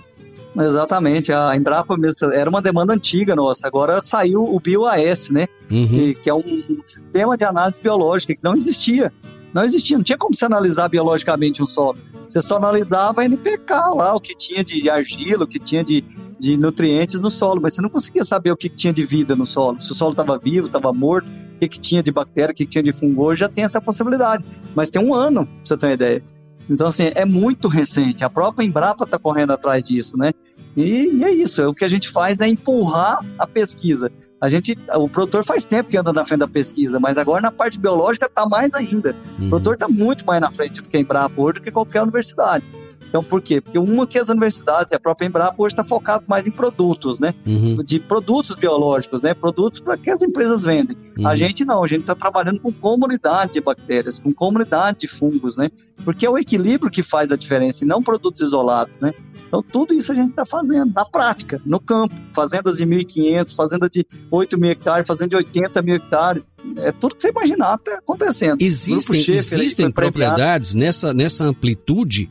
[0.57, 1.95] Exatamente, a Embrapa
[2.33, 5.47] era uma demanda antiga nossa, agora saiu o BioAS, né?
[5.71, 5.89] Uhum.
[5.89, 9.13] Que, que, é um, um sistema de análise biológica que não existia.
[9.53, 11.99] Não existia, não tinha como você analisar biologicamente um solo.
[12.29, 16.05] Você só analisava NPK lá, o que tinha de argila, o que tinha de,
[16.39, 19.47] de nutrientes no solo, mas você não conseguia saber o que tinha de vida no
[19.47, 19.81] solo.
[19.81, 22.65] Se o solo estava vivo, estava morto, o que, que tinha de bactéria, o que,
[22.65, 23.25] que tinha de fungo.
[23.25, 26.25] Hoje já tem essa possibilidade, mas tem um ano, pra você ter uma ideia.
[26.69, 28.25] Então, assim, é muito recente.
[28.25, 30.33] A própria Embrapa está correndo atrás disso, né?
[30.77, 31.63] E, e, é isso.
[31.63, 34.13] O que a gente faz é empurrar a pesquisa.
[34.41, 37.51] A gente, o produtor faz tempo que anda na frente da pesquisa, mas agora na
[37.51, 39.15] parte biológica está mais ainda.
[39.39, 39.47] Uhum.
[39.47, 42.03] O produtor está muito mais na frente do que a Embrapa hoje do que qualquer
[42.03, 42.65] universidade.
[43.09, 43.61] Então, por quê?
[43.61, 47.33] Porque uma que as universidades, a própria Embrapa hoje está focado mais em produtos, né?
[47.47, 47.83] Uhum.
[47.83, 49.33] De produtos biológicos, né?
[49.35, 50.97] Produtos para que as empresas vendem.
[51.19, 51.27] Uhum.
[51.27, 55.57] A gente não, a gente está trabalhando com comunidade de bactérias, com comunidade de fungos,
[55.57, 55.71] né?
[56.05, 59.13] Porque é o equilíbrio que faz a diferença e não produtos isolados, né?
[59.49, 62.15] Então, tudo isso a gente está fazendo na prática, no campo.
[62.35, 66.43] Fazendas de 1.500, fazenda de 8 mil hectares, fazenda de 80 mil hectares.
[66.77, 68.61] É tudo que você imaginar está acontecendo.
[68.61, 72.31] Existem, existem propriedades nessa, nessa amplitude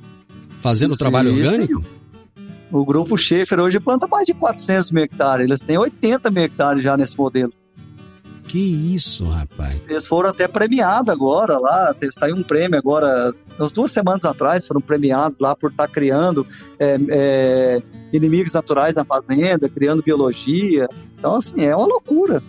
[0.68, 1.82] fazendo o trabalho orgânico?
[2.70, 5.46] O grupo Schaefer hoje planta mais de 400 mil hectares.
[5.46, 7.54] Eles têm 80 mil hectares já nesse modelo.
[8.46, 9.80] Que isso, rapaz.
[9.88, 14.82] Eles foram até premiados agora lá, saiu um prêmio agora, umas duas semanas atrás, foram
[14.82, 16.46] premiados lá por estar tá criando
[16.80, 20.88] é, é, inimigos naturais na fazenda, criando biologia.
[21.18, 22.44] Então, assim, é uma loucura.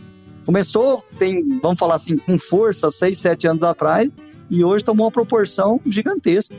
[0.45, 4.17] Começou, tem, vamos falar assim, com força, seis, sete anos atrás,
[4.51, 6.55] e hoje tomou uma proporção gigantesca.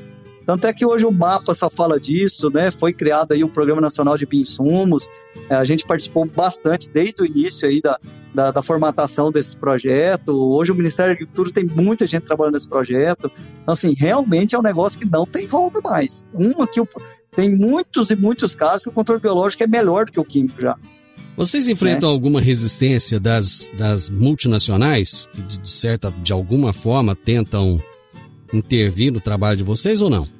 [0.49, 2.71] Tanto é que hoje o mapa só fala disso, né?
[2.71, 5.07] Foi criado aí o Programa Nacional de Bioinsumos.
[5.47, 7.99] É, a gente participou bastante desde o início aí da,
[8.33, 10.31] da, da, formatação desse projeto.
[10.31, 13.31] Hoje o Ministério da Agricultura tem muita gente trabalhando nesse projeto.
[13.61, 16.25] Então, assim, realmente é um negócio que não tem volta mais.
[16.33, 16.87] Uma que o,
[17.35, 20.59] tem muitos e muitos casos que o controle biológico é melhor do que o químico
[20.59, 20.75] já.
[21.37, 22.11] Vocês enfrentam é.
[22.11, 27.79] alguma resistência das, das multinacionais que, de, de certa, de alguma forma, tentam
[28.51, 30.38] intervir no trabalho de vocês ou não?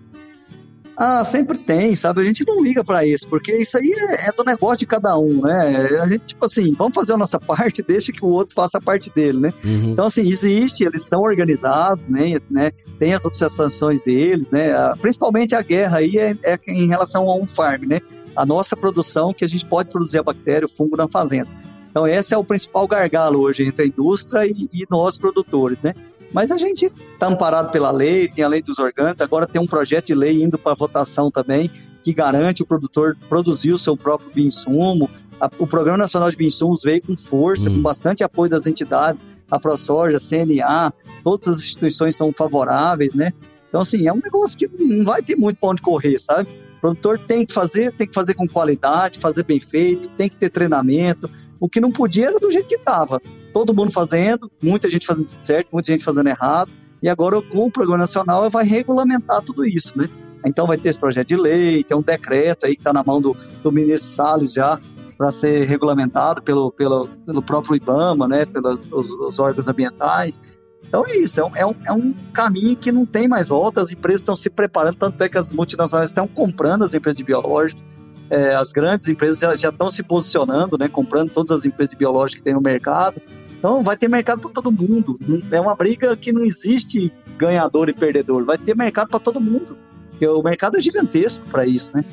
[1.02, 2.20] Ah, sempre tem, sabe?
[2.20, 5.18] A gente não liga para isso, porque isso aí é, é, do negócio de cada
[5.18, 5.98] um, né?
[6.02, 8.82] A gente, tipo assim, vamos fazer a nossa parte, deixa que o outro faça a
[8.82, 9.54] parte dele, né?
[9.64, 9.92] Uhum.
[9.92, 12.32] Então, assim, existe, eles são organizados, né?
[12.52, 12.72] né?
[13.00, 14.74] Tem as obsessões deles, né?
[15.00, 18.02] Principalmente a guerra aí é, é em relação a um farm, né?
[18.36, 21.48] A nossa produção, que a gente pode produzir a bactéria, o fungo na fazenda.
[21.90, 25.96] Então, esse é o principal gargalo hoje entre a indústria e, e nós produtores, né?
[26.32, 29.68] Mas a gente está amparado pela lei, tem a lei dos orgânicos, agora tem um
[29.68, 31.70] projeto de lei indo para votação também,
[32.04, 35.10] que garante o produtor produzir o seu próprio bioinsumo.
[35.58, 37.76] O Programa Nacional de Bioinsumos veio com força, hum.
[37.76, 43.32] com bastante apoio das entidades, a ProSoja, a CNA, todas as instituições estão favoráveis, né?
[43.68, 46.50] Então, assim, é um negócio que não vai ter muito para onde correr, sabe?
[46.78, 50.36] O produtor tem que fazer, tem que fazer com qualidade, fazer bem feito, tem que
[50.36, 51.30] ter treinamento.
[51.60, 53.22] O que não podia era do jeito que estava
[53.54, 57.72] todo mundo fazendo, muita gente fazendo certo, muita gente fazendo errado, e agora com o
[57.72, 60.10] Programa Nacional vai regulamentar tudo isso, né?
[60.46, 63.22] Então vai ter esse projeto de lei, tem um decreto aí que está na mão
[63.22, 64.80] do, do ministro Salles já,
[65.18, 70.40] para ser regulamentado pelo, pelo, pelo próprio IBAMA, né, pelos os órgãos ambientais.
[70.88, 73.82] Então é isso, é um, é, um, é um caminho que não tem mais volta,
[73.82, 77.24] as empresas estão se preparando, tanto é que as multinacionais estão comprando as empresas de
[77.26, 77.84] biológicos,
[78.30, 82.36] é, as grandes empresas já, estão se posicionando, né, comprando todas as empresas de biológicos
[82.36, 83.22] que tem no mercado,
[83.60, 85.20] então vai ter mercado para todo mundo.
[85.52, 88.46] É uma briga que não existe ganhador e perdedor.
[88.46, 89.78] Vai ter mercado para todo mundo.
[90.12, 92.04] Porque o mercado é gigantesco para isso, né?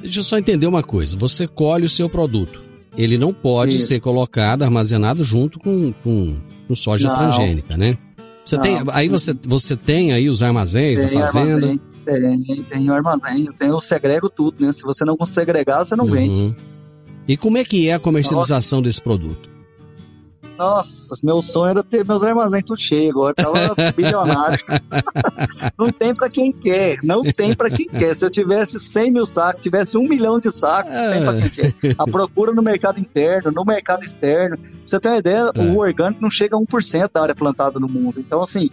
[0.00, 1.16] Deixa eu só entender uma coisa.
[1.18, 2.62] Você colhe o seu produto.
[2.96, 3.88] Ele não pode isso.
[3.88, 7.14] ser colocado, armazenado junto com, com, com soja não.
[7.14, 7.98] transgênica, né?
[8.44, 11.66] Você tem, aí você, você tem aí os armazéns tem na fazenda?
[11.66, 14.70] Armazém, tem, tem o armazém, tem, eu segrego tudo, né?
[14.70, 16.10] Se você não conseguir segregar, você não uhum.
[16.10, 16.56] vende.
[17.26, 18.88] E como é que é a comercialização Nossa.
[18.88, 19.53] desse produto?
[20.56, 24.64] Nossa, meu sonho era ter meus armazéns tudo cheio, agora tava bilionário.
[25.76, 28.14] não tem para quem quer, não tem para quem quer.
[28.14, 31.50] Se eu tivesse 100 mil sacos, tivesse um milhão de sacos, não tem pra quem
[31.50, 31.94] quer.
[31.98, 34.56] A procura no mercado interno, no mercado externo.
[34.56, 35.60] Pra você ter uma ideia, é.
[35.60, 38.20] o orgânico não chega a 1% da área plantada no mundo.
[38.20, 38.70] Então, assim,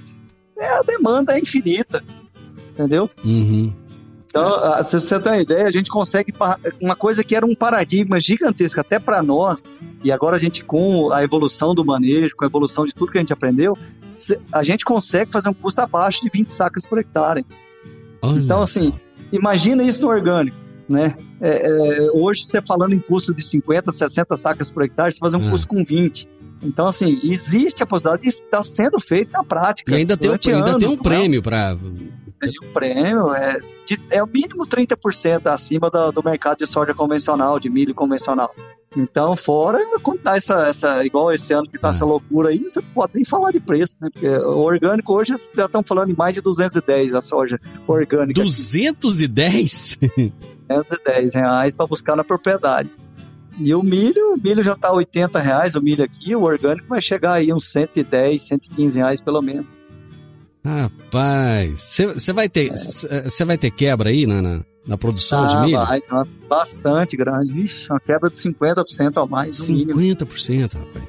[0.57, 2.03] é, a demanda é infinita.
[2.71, 3.09] Entendeu?
[3.23, 3.73] Uhum.
[4.31, 6.33] Então, ah, se você tem uma ideia, a gente consegue
[6.79, 9.61] uma coisa que era um paradigma gigantesco até para nós,
[10.01, 13.17] e agora a gente com a evolução do manejo, com a evolução de tudo que
[13.17, 13.77] a gente aprendeu,
[14.49, 17.45] a gente consegue fazer um custo abaixo de 20 sacas por hectare.
[18.21, 18.93] Olha então, assim,
[19.33, 20.55] imagina isso no orgânico,
[20.87, 21.13] né?
[21.41, 25.35] É, é, hoje você falando em custo de 50, 60 sacas por hectare, você fazer
[25.35, 25.51] um é.
[25.51, 26.25] custo com 20.
[26.63, 29.91] Então, assim, existe a possibilidade de estar sendo feito na prática.
[29.91, 31.75] E ainda tem, um, ainda tem um prêmio para
[32.49, 37.59] o prêmio é, de, é o mínimo 30% acima do, do mercado de soja convencional,
[37.59, 38.53] de milho convencional.
[38.95, 39.79] Então, fora,
[40.21, 41.91] tá essa, essa, igual esse ano que tá é.
[41.91, 44.09] essa loucura aí, você pode nem falar de preço, né?
[44.11, 48.41] Porque o orgânico hoje já estão falando em mais de 210 a soja orgânica.
[48.41, 49.97] 210?
[50.67, 52.89] 210 reais para buscar na propriedade.
[53.57, 57.01] E o milho, o milho já tá 80 reais, o milho aqui, o orgânico vai
[57.01, 59.73] chegar aí uns 110, 115 reais pelo menos.
[60.63, 65.61] Rapaz, você vai ter você vai ter quebra aí na, na, na produção ah, de
[65.65, 65.77] milho?
[65.77, 66.01] Vai,
[66.47, 67.51] bastante grande.
[67.51, 69.99] Vixe, uma quebra de 50% ou mais, no 50%, mínimo.
[69.99, 71.05] 50%, rapaz.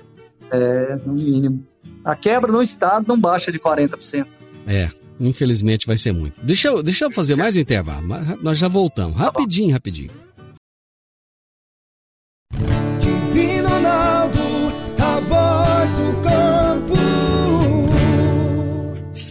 [0.50, 1.66] É, no mínimo.
[2.02, 4.26] A quebra no estado não baixa de 40%.
[4.66, 4.88] É,
[5.20, 6.40] infelizmente vai ser muito.
[6.42, 8.06] Deixa eu, deixa eu fazer mais um intervalo,
[8.40, 9.18] nós já voltamos.
[9.18, 10.10] Tá rapidinho, tá rapidinho.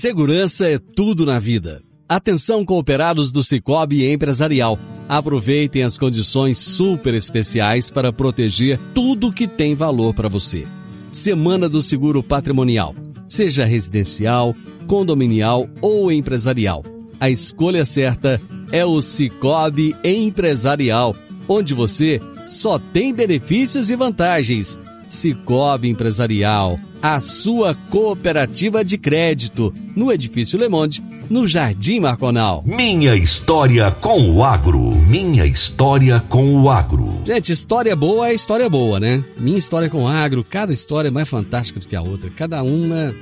[0.02, 1.80] Segurança é tudo na vida.
[2.10, 4.80] Atenção cooperados do Cicobi Empresarial.
[5.08, 10.66] Aproveitem as condições super especiais para proteger tudo que tem valor para você.
[11.12, 12.96] Semana do Seguro Patrimonial.
[13.30, 14.56] Seja residencial,
[14.88, 16.84] condominial ou empresarial.
[17.20, 21.16] A escolha certa é o Cicobi Empresarial,
[21.48, 24.80] onde você só tem benefícios e vantagens.
[25.12, 32.64] Cicobi Empresarial a sua cooperativa de crédito, no Edifício Le Monde, no Jardim Marconal.
[32.66, 34.96] Minha história com o agro.
[35.08, 37.22] Minha história com o agro.
[37.26, 39.24] Gente, história boa é história boa, né?
[39.38, 42.30] Minha história com o agro, cada história é mais fantástica do que a outra.
[42.30, 43.16] Cada uma.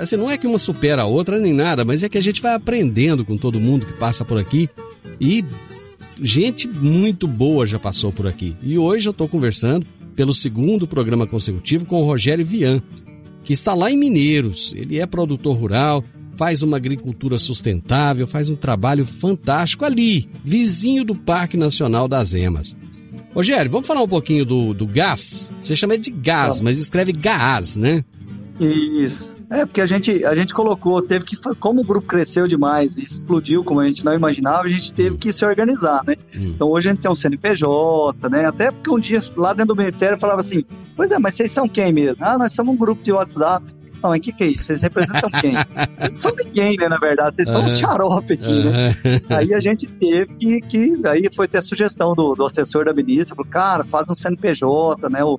[0.00, 2.40] Assim, não é que uma supera a outra nem nada, mas é que a gente
[2.40, 4.70] vai aprendendo com todo mundo que passa por aqui.
[5.20, 5.44] E
[6.22, 8.56] gente muito boa já passou por aqui.
[8.62, 9.86] E hoje eu estou conversando
[10.20, 12.82] pelo segundo programa consecutivo com o Rogério Vian,
[13.42, 14.74] que está lá em Mineiros.
[14.76, 16.04] Ele é produtor rural,
[16.36, 22.76] faz uma agricultura sustentável, faz um trabalho fantástico ali, vizinho do Parque Nacional das Emas.
[23.34, 25.54] Rogério, vamos falar um pouquinho do, do gás?
[25.58, 28.04] Você chama de gás, mas escreve gás, né?
[28.60, 29.32] Isso.
[29.50, 33.02] É, porque a gente, a gente colocou, teve que, como o grupo cresceu demais e
[33.02, 36.14] explodiu como a gente não imaginava, a gente teve que se organizar, né?
[36.36, 36.52] Hum.
[36.54, 38.46] Então hoje a gente tem um CNPJ, né?
[38.46, 40.62] Até porque um dia lá dentro do Ministério falava assim:
[40.94, 42.24] Pois é, mas vocês são quem mesmo?
[42.24, 43.66] Ah, nós somos um grupo de WhatsApp.
[44.02, 44.64] Não, mas o que, que é isso?
[44.64, 45.52] Vocês representam quem?
[46.16, 47.36] São ninguém, né, na verdade.
[47.36, 48.70] Vocês são um xarope aqui, uhum.
[48.70, 48.94] né?
[49.28, 51.00] Aí a gente teve que, que.
[51.06, 55.08] Aí foi ter a sugestão do, do assessor da ministra, falou, cara, faz um CNPJ,
[55.10, 55.22] né?
[55.22, 55.38] O,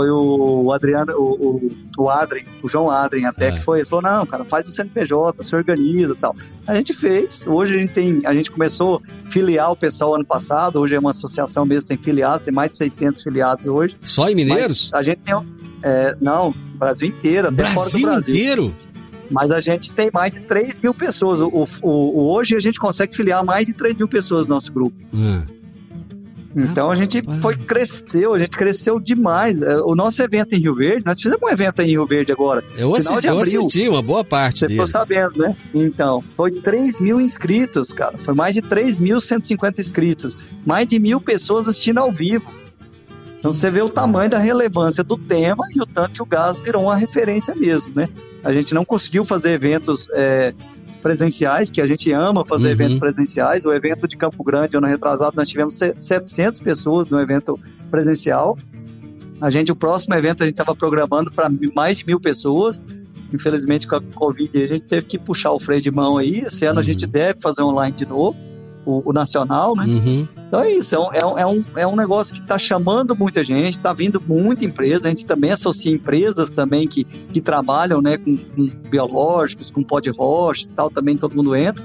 [0.00, 3.52] foi o Adriano, o, o, o Adrien, o João Adrien até, é.
[3.52, 6.34] que foi, falou, não, cara, faz o CNPJ, se organiza e tal.
[6.66, 10.24] A gente fez, hoje a gente tem, a gente começou a filiar o pessoal ano
[10.24, 13.94] passado, hoje é uma associação mesmo, tem filiados, tem mais de 600 filiados hoje.
[14.00, 14.90] Só em Mineiros?
[14.94, 15.34] a gente tem,
[15.82, 18.34] é, não, Brasil inteiro, até Brasil fora do Brasil.
[18.34, 18.74] inteiro?
[19.30, 21.40] Mas a gente tem mais de 3 mil pessoas.
[21.40, 24.72] O, o, o, hoje a gente consegue filiar mais de 3 mil pessoas no nosso
[24.72, 24.96] grupo.
[25.14, 25.44] Hum.
[26.54, 29.62] Então a gente foi cresceu, a gente cresceu demais.
[29.62, 32.64] É, o nosso evento em Rio Verde, nós fizemos um evento em Rio Verde agora.
[32.76, 34.60] Eu assisti, eu assisti uma boa parte.
[34.60, 35.54] Você ficou sabendo, né?
[35.74, 38.18] Então, foi 3 mil inscritos, cara.
[38.18, 40.36] Foi mais de 3.150 inscritos.
[40.66, 42.50] Mais de mil pessoas assistindo ao vivo.
[43.38, 46.60] Então você vê o tamanho da relevância do tema e o tanto que o gás
[46.60, 48.06] virou uma referência mesmo, né?
[48.44, 50.52] A gente não conseguiu fazer eventos é,
[51.00, 52.72] presenciais, que a gente ama fazer uhum.
[52.72, 53.64] eventos presenciais.
[53.64, 57.58] O evento de Campo Grande, ano retrasado, nós tivemos 700 pessoas no evento
[57.90, 58.56] presencial.
[59.40, 62.80] A gente, o próximo evento, a gente estava programando para mais de mil pessoas.
[63.32, 66.40] Infelizmente, com a Covid, a gente teve que puxar o freio de mão aí.
[66.40, 66.80] Esse ano uhum.
[66.80, 67.10] a gente uhum.
[67.10, 68.49] deve fazer online de novo
[68.84, 69.84] o, o nacional, né?
[69.84, 70.28] Uhum.
[70.48, 73.44] Então é isso, é um, é um, é um, é negócio que está chamando muita
[73.44, 78.16] gente, está vindo muita empresa, a gente também associa empresas também que, que trabalham né,
[78.16, 81.84] com, com biológicos, com pó de rocha e tal, também todo mundo entra.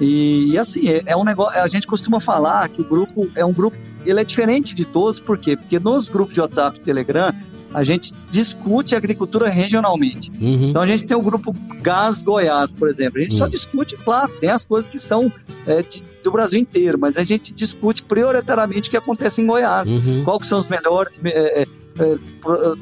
[0.00, 3.44] E, e, assim, é, é, um negócio, a gente costuma falar que o grupo é
[3.44, 5.56] um grupo, ele é diferente de todos, por quê?
[5.56, 7.34] Porque nos grupos de WhatsApp e Telegram,
[7.72, 10.30] a gente discute agricultura regionalmente.
[10.40, 10.70] Uhum.
[10.70, 13.18] Então a gente tem o grupo Gás Goiás, por exemplo.
[13.18, 13.38] A gente uhum.
[13.38, 15.32] só discute, claro, tem as coisas que são
[15.66, 15.84] é,
[16.22, 19.90] do Brasil inteiro, mas a gente discute prioritariamente o que acontece em Goiás.
[19.90, 20.24] Uhum.
[20.24, 22.18] Quais são os melhores, é, é, é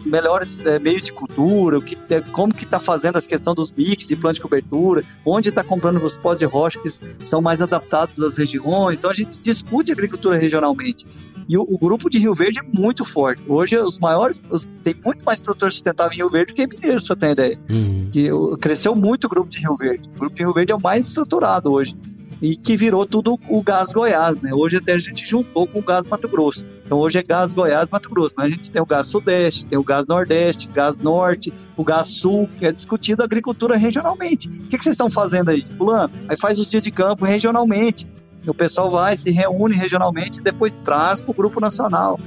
[0.04, 3.72] melhores é, meios de cultura, o que, é, como que está fazendo as questões dos
[3.72, 6.88] mix de plano de cobertura, onde está comprando os pós de rocha que
[7.26, 8.98] são mais adaptados às regiões.
[8.98, 11.06] Então a gente discute agricultura regionalmente.
[11.48, 13.42] E o, o, grupo de Rio Verde é muito forte.
[13.48, 16.66] Hoje, os maiores, os, tem muito mais produtores sustentáveis em Rio Verde do que em
[16.66, 17.58] Mineiros, pra você ter ideia.
[17.70, 18.08] Uhum.
[18.12, 18.28] Que,
[18.60, 20.06] cresceu muito o grupo de Rio Verde.
[20.14, 21.96] O grupo de Rio Verde é o mais estruturado hoje
[22.40, 24.50] e que virou tudo o gás Goiás, né?
[24.52, 26.64] Hoje até a gente juntou com o gás Mato Grosso.
[26.84, 29.78] Então hoje é gás Goiás, Mato Grosso, mas a gente tem o gás Sudeste, tem
[29.78, 34.48] o gás Nordeste, gás Norte, o gás Sul, que é discutido agricultura regionalmente.
[34.48, 35.66] O que, que vocês estão fazendo aí?
[35.76, 38.06] Fulano, aí faz os dias de campo regionalmente.
[38.46, 42.18] O pessoal vai, se reúne regionalmente e depois traz para o grupo nacional.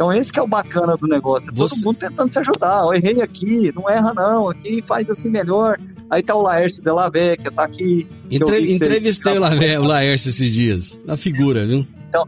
[0.00, 1.50] Então esse que é o bacana do negócio.
[1.50, 1.74] É Você...
[1.76, 2.82] Todo mundo tentando se ajudar.
[2.84, 5.78] Eu errei aqui, não erra não, aqui faz assim melhor.
[6.10, 8.06] Aí tá o Laércio de Vecchia, tá aqui.
[8.28, 8.72] Entre...
[8.72, 11.86] Entrevistei o, o Laércio esses dias, a figura, viu?
[12.08, 12.26] Então,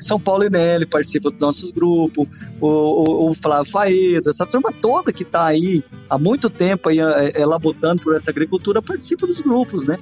[0.00, 2.26] São Paulo e Nelly participa dos nossos grupos,
[2.60, 6.98] o, o, o, Flávio Faedo, essa turma toda que está aí há muito tempo aí,
[6.98, 9.98] é, é, labutando por essa agricultura participa dos grupos, né?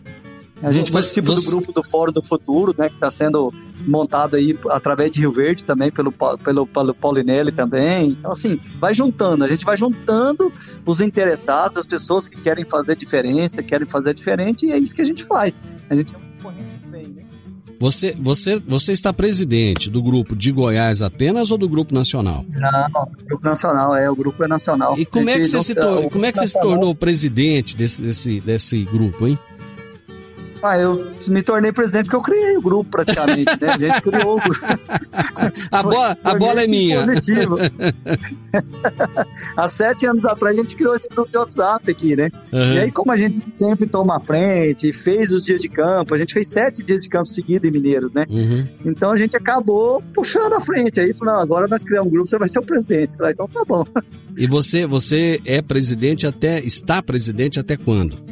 [0.63, 1.47] A gente participa você...
[1.47, 3.53] do grupo do Fórum do Futuro, né, que está sendo
[3.87, 8.11] montado aí através de Rio Verde também, pelo, pelo, pelo Paulinelli também.
[8.11, 10.53] Então, assim, vai juntando, a gente vai juntando
[10.85, 15.03] os interessados, as pessoas que querem fazer diferença, querem fazer diferente, e é isso que
[15.03, 15.61] a gente faz.
[15.89, 16.15] A gente
[16.91, 17.23] bem, né?
[17.79, 22.45] Você, você, você está presidente do grupo de Goiás apenas ou do grupo nacional?
[22.51, 24.99] Não, o grupo nacional, é, o grupo é nacional.
[24.99, 28.03] E como é que você, se, tor como é que você se tornou presidente desse,
[28.03, 29.39] desse, desse grupo, hein?
[30.63, 33.69] Ah, eu me tornei presidente porque eu criei o grupo praticamente, né?
[33.69, 34.61] A gente criou o grupo.
[35.73, 37.01] a bola, a bola é minha.
[37.01, 37.57] Positivo.
[39.57, 42.29] Há sete anos atrás a gente criou esse grupo de WhatsApp aqui, né?
[42.53, 42.75] Uhum.
[42.75, 46.19] E aí, como a gente sempre toma a frente, fez os dias de campo, a
[46.19, 48.27] gente fez sete dias de campo seguidos em Mineiros, né?
[48.29, 48.67] Uhum.
[48.85, 51.01] Então a gente acabou puxando a frente.
[51.01, 53.17] Aí falou: agora nós criamos um grupo, você vai ser o presidente.
[53.17, 53.87] Falei, então tá bom.
[54.37, 56.61] E você, você é presidente até.
[56.61, 58.30] está presidente até quando?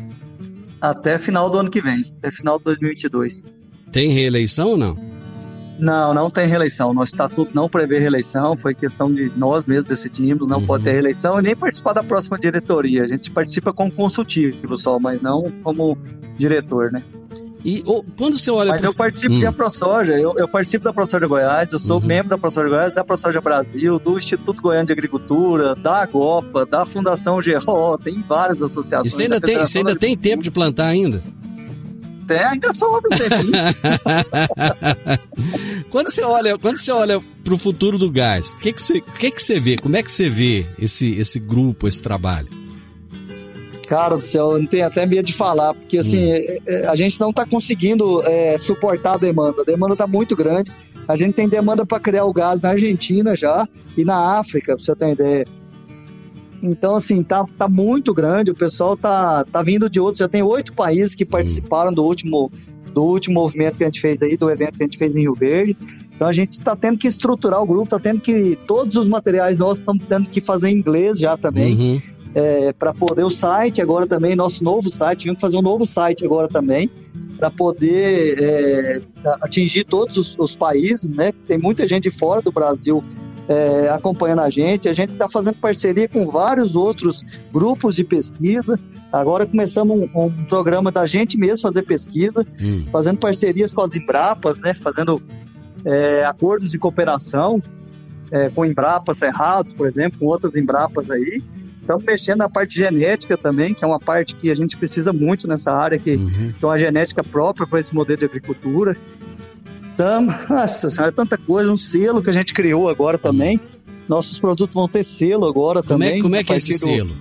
[0.80, 3.44] Até final do ano que vem, até final de 2022.
[3.90, 4.96] Tem reeleição ou não?
[5.78, 6.92] Não, não tem reeleição.
[6.92, 10.66] Nosso estatuto não prevê reeleição, foi questão de nós mesmos decidimos, não uhum.
[10.66, 13.04] pode ter reeleição e nem participar da próxima diretoria.
[13.04, 15.96] A gente participa como consultivo só, mas não como
[16.36, 17.02] diretor, né?
[17.64, 17.82] E
[18.16, 18.70] quando você olha.
[18.70, 18.90] Mas pro...
[18.90, 19.40] eu participo hum.
[19.40, 22.06] de ProSoja, eu, eu participo da ProSoja Goiás, eu sou uhum.
[22.06, 26.86] membro da ProSoja Goiás, da ProSoja Brasil, do Instituto Goiano de Agricultura, da AGOPA, da
[26.86, 29.12] Fundação GRO, tem várias associações.
[29.12, 31.22] E você ainda, tem, você ainda tem tempo de plantar ainda?
[32.28, 33.16] Tem, ainda sobra um
[35.88, 39.00] quando você olha, quando você olha para o futuro do gás, o que que você,
[39.00, 39.76] que que você vê?
[39.76, 42.67] Como é que você vê esse esse grupo, esse trabalho?
[43.88, 46.58] Cara do céu, eu não tenho até medo de falar, porque assim, hum.
[46.88, 49.62] a gente não está conseguindo é, suportar a demanda.
[49.62, 50.70] A demanda está muito grande.
[51.08, 53.66] A gente tem demanda para criar o gás na Argentina já
[53.96, 55.46] e na África, para você ter ideia.
[56.62, 58.50] Então, assim, tá, tá muito grande.
[58.50, 60.18] O pessoal tá, tá vindo de outros.
[60.18, 62.52] Já tem oito países que participaram do último,
[62.92, 65.22] do último movimento que a gente fez aí, do evento que a gente fez em
[65.22, 65.76] Rio Verde.
[66.14, 68.58] Então a gente está tendo que estruturar o grupo, está tendo que.
[68.66, 71.74] Todos os materiais nossos estamos tendo que fazer em inglês já também.
[71.74, 72.02] Uhum.
[72.38, 75.84] É, para poder o site agora também, nosso novo site, tivemos que fazer um novo
[75.84, 76.88] site agora também,
[77.36, 79.00] para poder é,
[79.42, 81.32] atingir todos os, os, países, né?
[81.48, 83.02] Tem muita gente fora do Brasil
[83.48, 84.88] é, acompanhando a gente.
[84.88, 88.78] A gente está fazendo parceria com vários outros grupos de pesquisa.
[89.12, 92.84] Agora começamos um, um programa da gente mesmo fazer pesquisa, hum.
[92.92, 94.74] fazendo parcerias com as Embrapas, né?
[94.74, 95.20] Fazendo
[95.84, 97.60] é, acordos de cooperação
[98.30, 101.42] é, com Embrapas Cerrados, por exemplo, com outras Embrapas aí.
[101.88, 105.48] Estamos mexendo na parte genética também, que é uma parte que a gente precisa muito
[105.48, 106.52] nessa área, que, uhum.
[106.52, 108.94] que é uma genética própria para esse modelo de agricultura.
[109.94, 113.56] Então, nossa senhora, é tanta coisa, um selo que a gente criou agora também.
[113.56, 113.88] Uhum.
[114.06, 116.18] Nossos produtos vão ter selo agora como também.
[116.18, 116.78] É, como é que é esse do...
[116.78, 117.16] selo?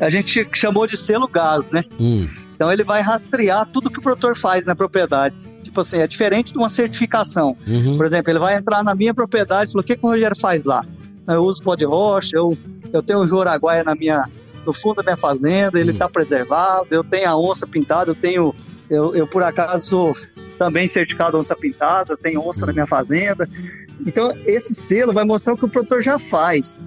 [0.00, 1.84] A gente chamou de selo gás, né?
[2.00, 2.26] Hum.
[2.56, 5.38] Então ele vai rastrear tudo que o produtor faz na propriedade.
[5.62, 7.56] Tipo assim, é diferente de uma certificação.
[7.64, 7.96] Uhum.
[7.96, 10.36] Por exemplo, ele vai entrar na minha propriedade e falou: o que, que o Rogério
[10.36, 10.84] faz lá?
[11.28, 12.56] Eu uso pó de rocha, eu
[12.92, 14.24] eu tenho o Joraguaia na minha,
[14.66, 16.10] no fundo da minha fazenda, ele está hum.
[16.12, 18.54] preservado, eu tenho a onça pintada, eu tenho,
[18.88, 20.14] eu, eu por acaso
[20.58, 23.48] também certificado onça pintada, tenho onça na minha fazenda.
[24.04, 26.82] Então, esse selo vai mostrar o que o produtor já faz.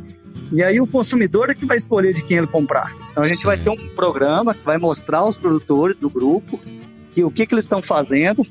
[0.52, 2.94] E aí o consumidor é que vai escolher de quem ele comprar.
[3.12, 3.48] Então a gente Sim.
[3.48, 6.60] vai ter um programa que vai mostrar aos produtores do grupo
[7.14, 8.46] que, o que, que eles estão fazendo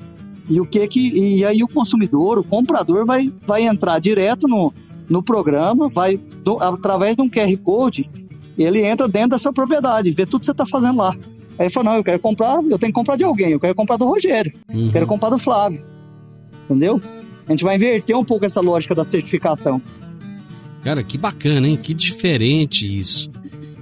[0.49, 4.73] e o que que e aí o consumidor, o comprador vai, vai entrar direto no,
[5.11, 8.09] no programa, vai do, através de um QR Code,
[8.57, 11.13] ele entra dentro da sua propriedade, vê tudo que você está fazendo lá.
[11.59, 13.75] Aí ele fala, não, eu quero comprar, eu tenho que comprar de alguém, eu quero
[13.75, 14.87] comprar do Rogério, uhum.
[14.87, 15.85] eu quero comprar do Flávio.
[16.65, 17.01] Entendeu?
[17.45, 19.81] A gente vai inverter um pouco essa lógica da certificação.
[20.81, 21.77] Cara, que bacana, hein?
[21.77, 23.29] Que diferente isso.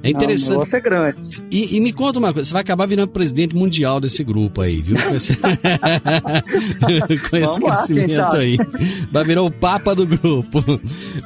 [0.02, 0.52] É interessante.
[0.52, 1.44] Não, o é grande.
[1.52, 4.82] E, e, me conta uma coisa, você vai acabar virando presidente mundial desse grupo aí,
[4.82, 4.96] viu?
[4.96, 5.36] Com esse,
[7.30, 8.58] Com esse crescimento lá, aí.
[9.12, 10.64] Vai virar o papa do grupo.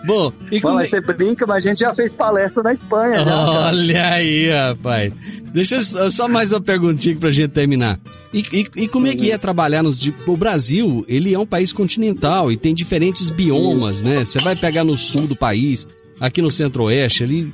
[0.06, 0.86] Bom, e Bom, como...
[0.86, 3.24] você brinca, mas a gente já fez palestra na Espanha.
[3.24, 5.14] Olha já, aí, rapaz.
[5.54, 8.00] Deixa eu, só mais uma perguntinha pra gente terminar.
[8.34, 10.00] E, e, e como é que é trabalhar nos...
[10.26, 14.26] O Brasil, ele é um país continental e tem diferentes biomas, né?
[14.26, 15.88] Você vai pegar no sul do país,
[16.20, 17.54] aqui no centro-oeste, ali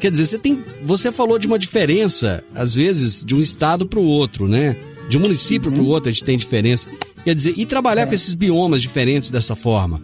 [0.00, 3.98] Quer dizer, você tem, você falou de uma diferença, às vezes, de um estado para
[3.98, 4.76] o outro, né?
[5.08, 5.76] De um município uhum.
[5.76, 6.88] para o outro a gente tem diferença.
[7.24, 8.06] Quer dizer, e trabalhar é.
[8.06, 10.00] com esses biomas diferentes dessa forma?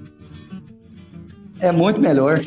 [1.60, 2.40] É muito melhor.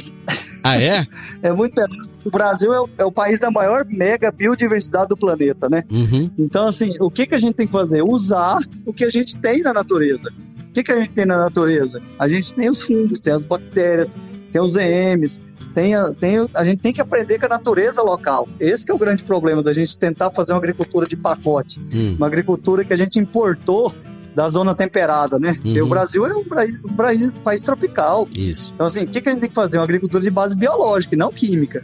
[0.64, 1.08] Ah, é?
[1.42, 2.06] é muito melhor.
[2.26, 5.84] O Brasil é o, é o, país da maior mega biodiversidade do planeta, né?
[5.90, 6.30] Uhum.
[6.38, 8.04] Então, assim, o que, que a gente tem que fazer?
[8.04, 10.30] Usar o que a gente tem na natureza.
[10.70, 12.02] O que, que a gente tem na natureza?
[12.20, 14.18] A gente tem os fungos, tem as bactérias,
[14.52, 15.40] tem os EMs,
[15.78, 18.50] tem, tem, a gente tem que aprender com a natureza local.
[18.60, 21.80] Esse é o grande problema da gente tentar fazer uma agricultura de pacote.
[21.94, 22.16] Hum.
[22.18, 23.94] Uma agricultura que a gente importou
[24.34, 25.56] da zona temperada, né?
[25.64, 25.84] Uhum.
[25.84, 28.28] O Brasil é um, um, país tropical.
[28.36, 28.72] Isso.
[28.74, 29.78] Então, assim, o que, que a gente tem que fazer?
[29.78, 31.84] Uma agricultura de base biológica e não química.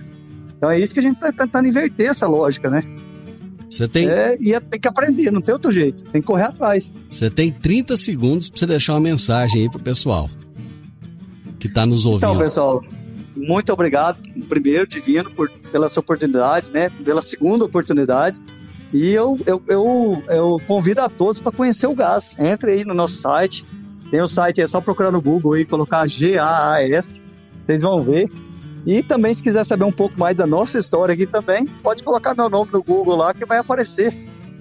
[0.58, 2.84] Então é isso que a gente está tentando inverter essa lógica, né?
[3.70, 4.10] Você tem.
[4.10, 6.04] É, e é, tem que aprender, não tem outro jeito.
[6.06, 6.92] Tem que correr atrás.
[7.08, 10.28] Você tem 30 segundos para você deixar uma mensagem aí pro pessoal
[11.60, 12.30] que está nos ouvindo.
[12.30, 12.82] Então, pessoal,
[13.36, 14.18] muito obrigado,
[14.48, 16.90] primeiro, Divino, por, pelas oportunidades, né?
[17.04, 18.40] Pela segunda oportunidade.
[18.94, 22.38] E eu, eu, eu, eu convido a todos para conhecer o gás.
[22.38, 23.66] Entre aí no nosso site.
[24.12, 27.22] Tem o site, é só procurar no Google e colocar G-A-A-S.
[27.66, 28.30] Vocês vão ver.
[28.86, 32.36] E também, se quiser saber um pouco mais da nossa história aqui também, pode colocar
[32.36, 34.16] meu nome no Google lá que vai aparecer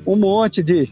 [0.06, 0.88] um monte de,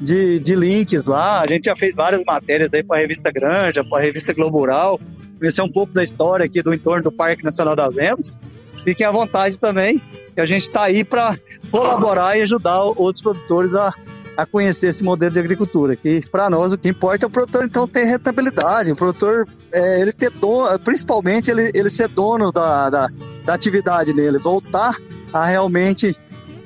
[0.00, 1.42] de, de links lá.
[1.42, 4.58] A gente já fez várias matérias aí para a revista Grande, para a revista Globo
[4.58, 4.98] Rural
[5.38, 8.38] conhecer um pouco da história aqui do entorno do Parque Nacional das Emas.
[8.84, 10.00] Fiquem à vontade também,
[10.34, 11.38] que a gente está aí para
[11.70, 13.92] colaborar e ajudar outros produtores a,
[14.36, 15.96] a conhecer esse modelo de agricultura.
[15.96, 20.00] Que para nós o que importa é o produtor então ter rentabilidade, o produtor é,
[20.00, 23.08] ele ter dono, principalmente ele, ele ser dono da, da,
[23.44, 24.94] da atividade dele, voltar
[25.32, 26.16] a realmente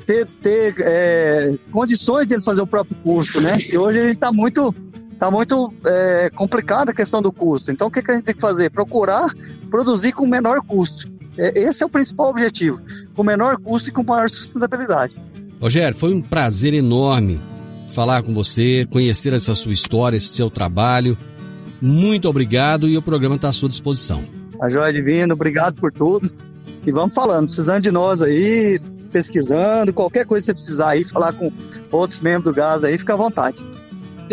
[0.07, 3.57] ter, ter é, condições de ele fazer o próprio custo, né?
[3.71, 4.75] E hoje ele está muito
[5.23, 7.71] está muito é, complicada a questão do custo.
[7.71, 8.71] Então, o que, que, a gente tem que fazer?
[8.71, 9.25] Procurar
[9.71, 11.09] produzir com menor custo.
[11.39, 12.81] É, esse é o principal objetivo,
[13.15, 15.17] com menor custo e com maior sustentabilidade.
[15.61, 17.41] Rogério, foi um prazer enorme
[17.89, 21.17] falar com você, conhecer essa sua história, esse seu trabalho.
[21.81, 24.25] Muito obrigado e o programa está à sua disposição.
[24.61, 26.29] A Joia Divino, obrigado por tudo.
[26.85, 28.81] E vamos falando, precisando de nós aí,
[29.13, 31.53] pesquisando, qualquer coisa que você precisar aí, falar com
[31.93, 33.65] outros membros do GAS aí, fica à vontade.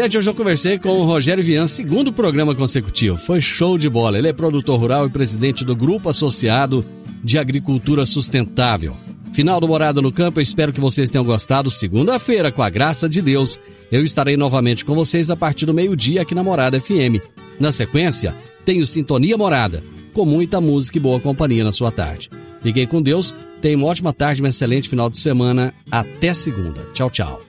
[0.02, 3.18] Gente, hoje eu conversei com o Rogério Vian, segundo programa consecutivo.
[3.18, 4.18] Foi show de bola.
[4.18, 6.86] Ele é produtor rural e presidente do Grupo Associado
[7.22, 8.95] de Agricultura Sustentável.
[9.34, 11.70] Final do Morada no Campo, eu espero que vocês tenham gostado.
[11.70, 13.60] Segunda-feira, com a graça de Deus,
[13.91, 17.20] eu estarei novamente com vocês a partir do meio-dia aqui na Morada FM.
[17.60, 18.34] Na sequência,
[18.64, 19.84] tenho Sintonia Morada,
[20.14, 22.30] com muita música e boa companhia na sua tarde.
[22.62, 25.74] Fiquem com Deus, tenham uma ótima tarde, um excelente final de semana.
[25.91, 26.88] Até segunda.
[26.93, 27.49] Tchau, tchau.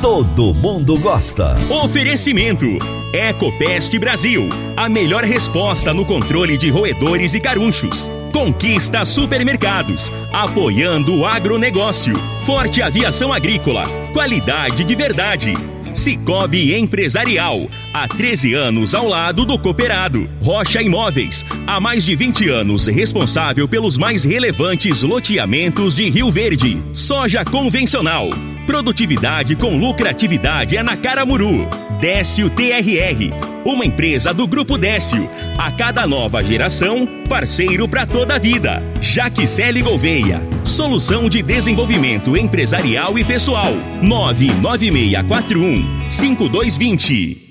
[0.00, 1.56] Todo mundo gosta.
[1.68, 2.66] Oferecimento:
[3.12, 4.48] Ecopest Brasil.
[4.76, 8.08] A melhor resposta no controle de roedores e carunchos.
[8.32, 10.12] Conquista Supermercados.
[10.32, 12.16] Apoiando o agronegócio.
[12.46, 13.86] Forte Aviação Agrícola.
[14.12, 15.54] Qualidade de verdade.
[15.98, 20.30] Cicobi Empresarial, há 13 anos ao lado do cooperado.
[20.40, 26.80] Rocha Imóveis, há mais de 20 anos responsável pelos mais relevantes loteamentos de Rio Verde.
[26.92, 28.30] Soja convencional,
[28.64, 31.87] produtividade com lucratividade é na Caramuru.
[32.00, 33.34] Décio TRR,
[33.64, 35.28] uma empresa do Grupo Décio.
[35.58, 38.80] A cada nova geração, parceiro para toda a vida.
[39.00, 43.72] Jaquicele Gouveia, solução de desenvolvimento empresarial e pessoal.
[44.00, 47.47] 99641 5220.